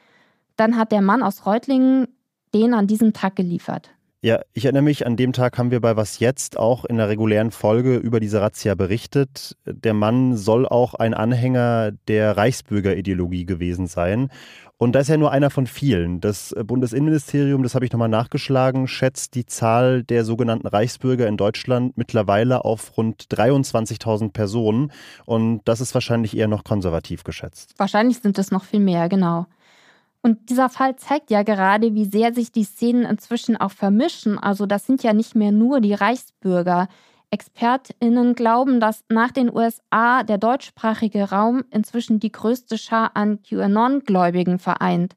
dann 0.57 0.79
hat 0.79 0.93
der 0.93 1.03
Mann 1.03 1.23
aus 1.23 1.45
Reutlingen 1.45 2.09
den 2.55 2.73
an 2.73 2.87
diesem 2.87 3.13
Tag 3.13 3.37
geliefert. 3.37 3.91
Ja, 4.21 4.41
ich 4.53 4.65
erinnere 4.65 4.83
mich, 4.83 5.07
an 5.07 5.17
dem 5.17 5.33
Tag 5.33 5.59
haben 5.59 5.71
wir 5.71 5.81
bei 5.81 5.97
Was 5.97 6.19
Jetzt 6.19 6.59
auch 6.59 6.85
in 6.85 6.97
der 6.97 7.09
regulären 7.09 7.53
Folge 7.53 7.97
über 7.97 8.19
diese 8.19 8.41
Razzia 8.41 8.75
berichtet. 8.75 9.57
Der 9.65 9.95
Mann 9.95 10.37
soll 10.37 10.67
auch 10.67 10.95
ein 10.95 11.15
Anhänger 11.15 11.93
der 12.09 12.37
Reichsbürgerideologie 12.37 13.47
gewesen 13.47 13.87
sein. 13.87 14.31
Und 14.77 14.93
da 14.93 15.01
ist 15.01 15.09
er 15.09 15.19
nur 15.19 15.31
einer 15.31 15.51
von 15.51 15.69
vielen. 15.69 16.21
Das 16.21 16.53
Bundesinnenministerium, 16.65 17.63
das 17.63 17.77
habe 17.77 17.85
ich 17.85 17.93
nochmal 17.93 18.09
nachgeschlagen, 18.09 18.89
schätzt 18.89 19.37
die 19.37 19.47
Zahl 19.47 20.03
der 20.03 20.25
sogenannten 20.25 20.67
Reichsbürger 20.67 21.29
in 21.29 21.37
Deutschland 21.37 21.97
mittlerweile 21.97 22.65
auf 22.65 22.97
rund 22.97 23.25
23.000 23.25 24.33
Personen. 24.33 24.91
Und 25.27 25.61
das 25.65 25.81
ist 25.81 25.95
wahrscheinlich 25.95 26.37
eher 26.37 26.49
noch 26.49 26.65
konservativ 26.65 27.23
geschätzt. 27.23 27.75
Wahrscheinlich 27.77 28.19
sind 28.19 28.37
es 28.37 28.51
noch 28.51 28.65
viel 28.65 28.81
mehr, 28.81 29.09
genau. 29.09 29.47
Und 30.29 30.51
dieser 30.51 30.69
Fall 30.69 30.95
zeigt 30.97 31.31
ja 31.31 31.43
gerade, 31.43 31.95
wie 31.95 32.05
sehr 32.05 32.35
sich 32.35 32.53
die 32.53 32.65
Szenen 32.65 33.07
inzwischen 33.07 33.57
auch 33.57 33.71
vermischen. 33.71 34.39
Also 34.39 34.67
das 34.67 34.85
sind 34.85 35.03
ja 35.03 35.15
nicht 35.15 35.35
mehr 35.35 35.53
nur 35.53 35.81
die 35.81 35.95
Reichsbürger. 35.95 36.89
Expertinnen 37.31 38.35
glauben, 38.35 38.79
dass 38.79 39.05
nach 39.09 39.31
den 39.31 39.51
USA 39.51 40.25
der 40.25 40.37
deutschsprachige 40.37 41.31
Raum 41.31 41.65
inzwischen 41.71 42.21
die 42.21 42.31
größte 42.31 42.77
Schar 42.77 43.13
an 43.15 43.41
QAnon-Gläubigen 43.43 44.59
vereint. 44.59 45.17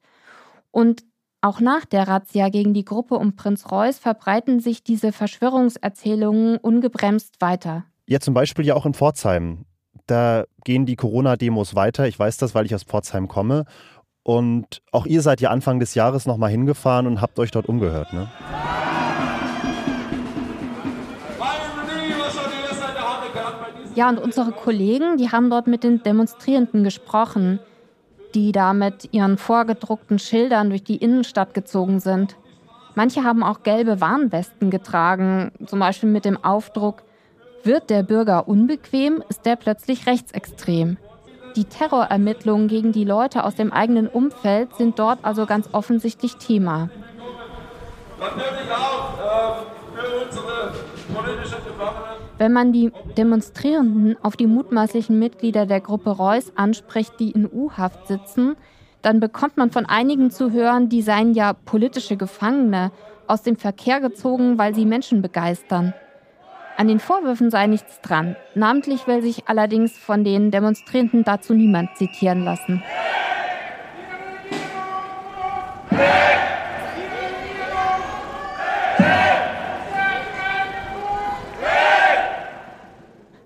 Und 0.71 1.03
auch 1.41 1.59
nach 1.59 1.83
der 1.83 2.07
Razzia 2.07 2.47
gegen 2.47 2.73
die 2.73 2.85
Gruppe 2.85 3.15
um 3.15 3.35
Prinz 3.35 3.69
Reuß 3.69 3.99
verbreiten 3.99 4.61
sich 4.61 4.81
diese 4.81 5.11
Verschwörungserzählungen 5.11 6.55
ungebremst 6.55 7.41
weiter. 7.41 7.83
Ja, 8.07 8.21
zum 8.21 8.33
Beispiel 8.33 8.65
ja 8.65 8.75
auch 8.75 8.85
in 8.85 8.93
Pforzheim. 8.93 9.65
Da 10.07 10.45
gehen 10.63 10.85
die 10.85 10.95
Corona-Demos 10.95 11.75
weiter. 11.75 12.07
Ich 12.07 12.17
weiß 12.17 12.37
das, 12.37 12.55
weil 12.55 12.65
ich 12.65 12.73
aus 12.73 12.83
Pforzheim 12.83 13.27
komme. 13.27 13.65
Und 14.23 14.81
auch 14.91 15.05
ihr 15.05 15.21
seid 15.21 15.41
ja 15.41 15.49
Anfang 15.49 15.79
des 15.79 15.95
Jahres 15.95 16.25
nochmal 16.25 16.51
hingefahren 16.51 17.07
und 17.07 17.21
habt 17.21 17.39
euch 17.39 17.51
dort 17.51 17.67
umgehört, 17.67 18.13
ne? 18.13 18.29
Ja, 23.95 24.07
und 24.07 24.19
unsere 24.19 24.51
Kollegen, 24.51 25.17
die 25.17 25.31
haben 25.31 25.49
dort 25.49 25.67
mit 25.67 25.83
den 25.83 26.01
Demonstrierenden 26.01 26.83
gesprochen, 26.83 27.59
die 28.33 28.53
da 28.53 28.73
mit 28.73 29.09
ihren 29.13 29.37
vorgedruckten 29.37 30.17
Schildern 30.17 30.69
durch 30.69 30.83
die 30.83 30.95
Innenstadt 30.95 31.53
gezogen 31.53 31.99
sind. 31.99 32.37
Manche 32.95 33.23
haben 33.23 33.43
auch 33.43 33.63
gelbe 33.63 33.99
Warnwesten 33.99 34.69
getragen, 34.69 35.51
zum 35.65 35.79
Beispiel 35.79 36.09
mit 36.09 36.23
dem 36.23 36.41
Aufdruck, 36.41 37.03
wird 37.63 37.89
der 37.89 38.03
Bürger 38.03 38.47
unbequem, 38.47 39.23
ist 39.29 39.45
der 39.45 39.55
plötzlich 39.55 40.07
rechtsextrem. 40.07 40.97
Die 41.55 41.65
Terrorermittlungen 41.65 42.67
gegen 42.67 42.91
die 42.91 43.03
Leute 43.03 43.43
aus 43.43 43.55
dem 43.55 43.71
eigenen 43.71 44.07
Umfeld 44.07 44.75
sind 44.75 44.99
dort 44.99 45.19
also 45.23 45.45
ganz 45.45 45.69
offensichtlich 45.73 46.37
Thema. 46.37 46.89
Wenn 52.37 52.53
man 52.53 52.71
die 52.71 52.91
Demonstrierenden 53.17 54.17
auf 54.23 54.35
die 54.35 54.47
mutmaßlichen 54.47 55.17
Mitglieder 55.19 55.65
der 55.65 55.81
Gruppe 55.81 56.11
Reuss 56.11 56.51
anspricht, 56.55 57.19
die 57.19 57.31
in 57.31 57.49
U-Haft 57.51 58.07
sitzen, 58.07 58.55
dann 59.01 59.19
bekommt 59.19 59.57
man 59.57 59.71
von 59.71 59.85
einigen 59.85 60.31
zu 60.31 60.51
hören, 60.51 60.89
die 60.89 61.01
seien 61.01 61.33
ja 61.33 61.53
politische 61.53 62.17
Gefangene, 62.17 62.91
aus 63.27 63.43
dem 63.43 63.55
Verkehr 63.55 64.01
gezogen, 64.01 64.57
weil 64.57 64.75
sie 64.75 64.85
Menschen 64.85 65.21
begeistern. 65.21 65.93
An 66.77 66.87
den 66.87 66.99
Vorwürfen 66.99 67.51
sei 67.51 67.67
nichts 67.67 68.01
dran. 68.01 68.35
Namentlich 68.55 69.07
will 69.07 69.21
sich 69.21 69.47
allerdings 69.47 69.97
von 69.97 70.23
den 70.23 70.51
Demonstranten 70.51 71.23
dazu 71.23 71.53
niemand 71.53 71.95
zitieren 71.97 72.43
lassen. 72.43 72.83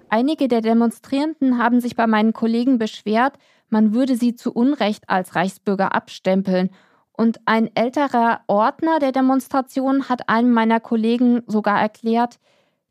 Einige 0.10 0.48
der 0.48 0.62
Demonstrierenden 0.62 1.58
haben 1.58 1.82
sich 1.82 1.98
bei 1.98 2.08
meinen 2.08 2.32
Kollegen 2.32 2.78
beschwert, 2.78 3.34
man 3.70 3.94
würde 3.94 4.16
sie 4.16 4.34
zu 4.34 4.54
Unrecht 4.54 5.10
als 5.10 5.36
Reichsbürger 5.36 5.94
abstempeln. 5.94 6.70
Und 7.12 7.40
ein 7.44 7.70
älterer 7.76 8.40
Ordner 8.48 9.00
der 9.00 9.12
Demonstration 9.12 10.08
hat 10.08 10.30
einem 10.30 10.54
meiner 10.54 10.80
Kollegen 10.80 11.44
sogar 11.48 11.82
erklärt, 11.82 12.40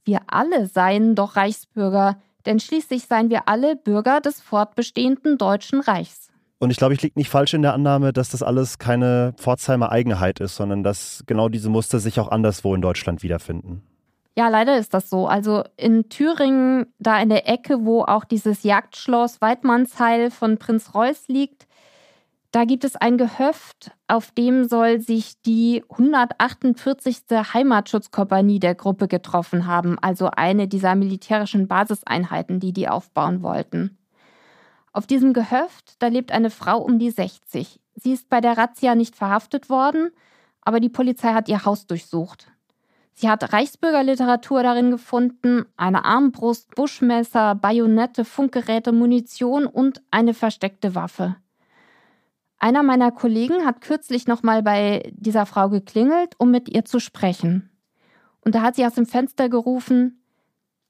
wir 0.05 0.21
alle 0.27 0.67
seien 0.67 1.15
doch 1.15 1.37
Reichsbürger, 1.37 2.19
denn 2.47 2.61
schließlich 2.61 3.07
seien 3.07 3.31
wir 3.31 3.49
alle 3.49 3.77
Bürger 3.77 4.21
des 4.21 4.41
fortbestehenden 4.41 5.39
Deutschen 5.39 5.81
Reichs. 5.81 6.29
Und 6.59 6.71
ich 6.71 6.77
glaube, 6.77 6.95
ich 6.95 7.03
liege 7.03 7.19
nicht 7.19 7.31
falsch 7.31 7.55
in 7.55 7.63
der 7.63 7.75
Annahme, 7.75 8.13
dass 8.13 8.31
das 8.31 8.43
alles 8.43 8.79
keine 8.79 9.35
Pforzheimer 9.37 9.91
Eigenheit 9.91 10.41
ist, 10.41 10.57
sondern 10.57 10.83
dass 10.83 11.23
genau 11.27 11.49
diese 11.49 11.69
Muster 11.69 11.99
sich 11.99 12.21
auch 12.21 12.29
anderswo 12.29 12.75
in 12.75 12.81
Deutschland 12.81 13.23
wiederfinden. 13.23 13.83
Ja, 14.37 14.49
leider 14.49 14.79
ist 14.79 14.95
das 14.95 15.11
so. 15.11 15.29
Also 15.29 15.63
in 15.77 16.09
Thüringen, 16.09 16.87
da 16.99 17.21
in 17.21 17.29
der 17.29 17.49
Ecke, 17.49 17.85
wo 17.85 18.03
auch 18.03 18.25
dieses 18.25 18.65
Jagdschloss 18.65 19.41
Weidmannsheil 19.41 20.31
von 20.31 20.59
Prinz 20.59 20.95
Reuß 20.95 21.29
liegt, 21.29 21.67
da 22.55 22.65
gibt 22.65 22.85
es 22.85 22.95
ein 22.95 23.19
Gehöft, 23.19 23.91
auf 24.07 24.31
dem 24.31 24.69
soll 24.69 25.01
sich 25.01 25.43
die 25.43 25.83
148. 25.91 27.23
Heimatschutzkompanie 27.53 28.61
der 28.61 28.77
Gruppe 28.77 29.09
getroffen 29.09 29.67
haben, 29.67 29.99
also 29.99 30.31
eine 30.31 30.69
dieser 30.69 30.95
militärischen 30.95 31.67
Basiseinheiten, 31.67 32.61
die 32.61 32.73
die 32.73 32.89
aufbauen 32.89 33.43
wollten. 33.43 33.99
Auf 34.93 35.09
diesem 35.09 35.33
Gehöft, 35.33 35.97
da 35.99 36.07
lebt 36.07 36.31
eine 36.31 36.51
Frau 36.51 36.79
um 36.79 37.01
die 37.01 37.11
60. 37.11 37.81
Sie 37.97 38.13
ist 38.13 38.29
bei 38.29 38.41
der 38.41 38.57
Razzia 38.57 38.95
nicht 38.95 39.17
verhaftet 39.17 39.69
worden, 39.69 40.11
aber 40.61 40.79
die 40.79 40.89
Polizei 40.89 41.33
hat 41.33 41.49
ihr 41.49 41.65
Haus 41.65 41.89
durchsucht. 41.89 42.53
Sie 43.15 43.29
hat 43.29 43.53
Reichsbürgerliteratur 43.53 44.63
darin 44.63 44.93
gefunden, 44.93 45.65
eine 45.77 46.05
Armbrust, 46.05 46.73
Buschmesser, 46.77 47.57
Bajonette, 47.57 48.25
Funkgeräte, 48.25 48.93
Munition 48.93 49.67
und 49.67 50.03
eine 50.13 50.35
versteckte 50.35 50.95
Waffe. 50.95 51.35
Einer 52.65 52.83
meiner 52.83 53.13
Kollegen 53.13 53.67
hat 53.67 53.83
kürzlich 53.83 54.27
nochmal 54.27 54.63
bei 54.63 55.13
dieser 55.13 55.45
Frau 55.45 55.69
geklingelt, 55.69 56.35
um 56.39 56.51
mit 56.51 56.71
ihr 56.71 56.87
zu 56.87 56.99
sprechen. 56.99 57.69
Und 58.41 58.55
da 58.55 58.63
hat 58.63 58.77
sie 58.77 58.87
aus 58.87 58.95
dem 58.95 59.05
Fenster 59.05 59.51
gerufen, 59.51 60.25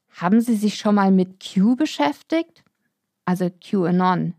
haben 0.09 0.41
Sie 0.41 0.55
sich 0.55 0.77
schon 0.77 0.95
mal 0.95 1.11
mit 1.11 1.43
Q 1.43 1.75
beschäftigt? 1.75 2.63
Also 3.25 3.51
QAnon. 3.51 4.35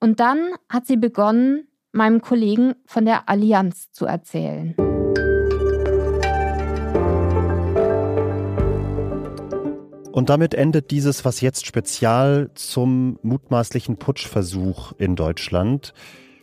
Und 0.00 0.20
dann 0.20 0.52
hat 0.70 0.86
sie 0.86 0.96
begonnen, 0.96 1.68
meinem 1.92 2.22
Kollegen 2.22 2.74
von 2.86 3.04
der 3.04 3.28
Allianz 3.28 3.92
zu 3.92 4.06
erzählen. 4.06 4.74
Und 10.18 10.30
damit 10.30 10.52
endet 10.52 10.90
dieses 10.90 11.24
Was 11.24 11.40
jetzt 11.40 11.64
Spezial 11.64 12.50
zum 12.54 13.20
mutmaßlichen 13.22 13.98
Putschversuch 13.98 14.90
in 14.98 15.14
Deutschland. 15.14 15.94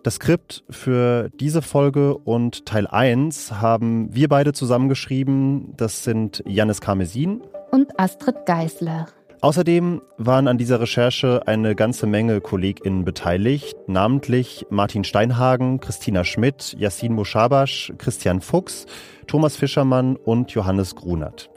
Das 0.01 0.15
Skript 0.15 0.63
für 0.69 1.29
diese 1.41 1.61
Folge 1.61 2.17
und 2.17 2.65
Teil 2.65 2.87
1 2.87 3.51
haben 3.59 4.15
wir 4.15 4.29
beide 4.29 4.53
zusammengeschrieben. 4.53 5.73
Das 5.75 6.05
sind 6.05 6.41
Janis 6.47 6.79
Karmesin 6.79 7.41
und 7.69 7.99
Astrid 7.99 8.45
Geisler. 8.45 9.07
Außerdem 9.41 10.01
waren 10.17 10.47
an 10.47 10.57
dieser 10.57 10.79
Recherche 10.79 11.45
eine 11.45 11.75
ganze 11.75 12.07
Menge 12.07 12.39
KollegInnen 12.39 13.03
beteiligt, 13.03 13.75
namentlich 13.87 14.65
Martin 14.69 15.03
Steinhagen, 15.03 15.81
Christina 15.81 16.23
Schmidt, 16.23 16.77
Yassin 16.79 17.11
Mushabash, 17.11 17.91
Christian 17.97 18.39
Fuchs, 18.39 18.85
Thomas 19.27 19.57
Fischermann 19.57 20.15
und 20.15 20.51
Johannes 20.51 20.95
Grunert. 20.95 21.49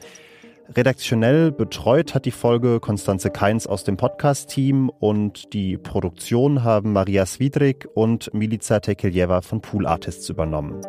Redaktionell 0.75 1.51
betreut 1.51 2.15
hat 2.15 2.27
die 2.27 2.31
Folge 2.31 2.79
Konstanze 2.79 3.31
Keins 3.31 3.67
aus 3.67 3.85
dem 3.85 3.97
Podcast-Team 3.97 4.91
und 4.91 5.55
die 5.55 5.79
Produktion 5.79 6.63
haben 6.63 6.93
Maria 6.93 7.25
Swidrik 7.25 7.89
und 7.95 8.33
Milica 8.35 8.81
Tekeljeva 8.81 9.41
von 9.41 9.63
Pool 9.63 9.87
Artists 9.87 10.29
übernommen. 10.29 10.83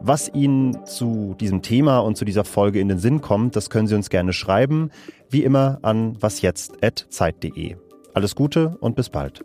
Was 0.00 0.28
Ihnen 0.34 0.84
zu 0.84 1.36
diesem 1.38 1.62
Thema 1.62 2.00
und 2.00 2.16
zu 2.16 2.24
dieser 2.24 2.42
Folge 2.42 2.80
in 2.80 2.88
den 2.88 2.98
Sinn 2.98 3.20
kommt, 3.20 3.54
das 3.54 3.70
können 3.70 3.86
Sie 3.86 3.94
uns 3.94 4.10
gerne 4.10 4.32
schreiben, 4.32 4.90
wie 5.30 5.44
immer 5.44 5.78
an 5.82 6.20
wasjetzt.zeit.de. 6.20 7.76
Alles 8.12 8.34
Gute 8.34 8.76
und 8.80 8.96
bis 8.96 9.08
bald. 9.08 9.44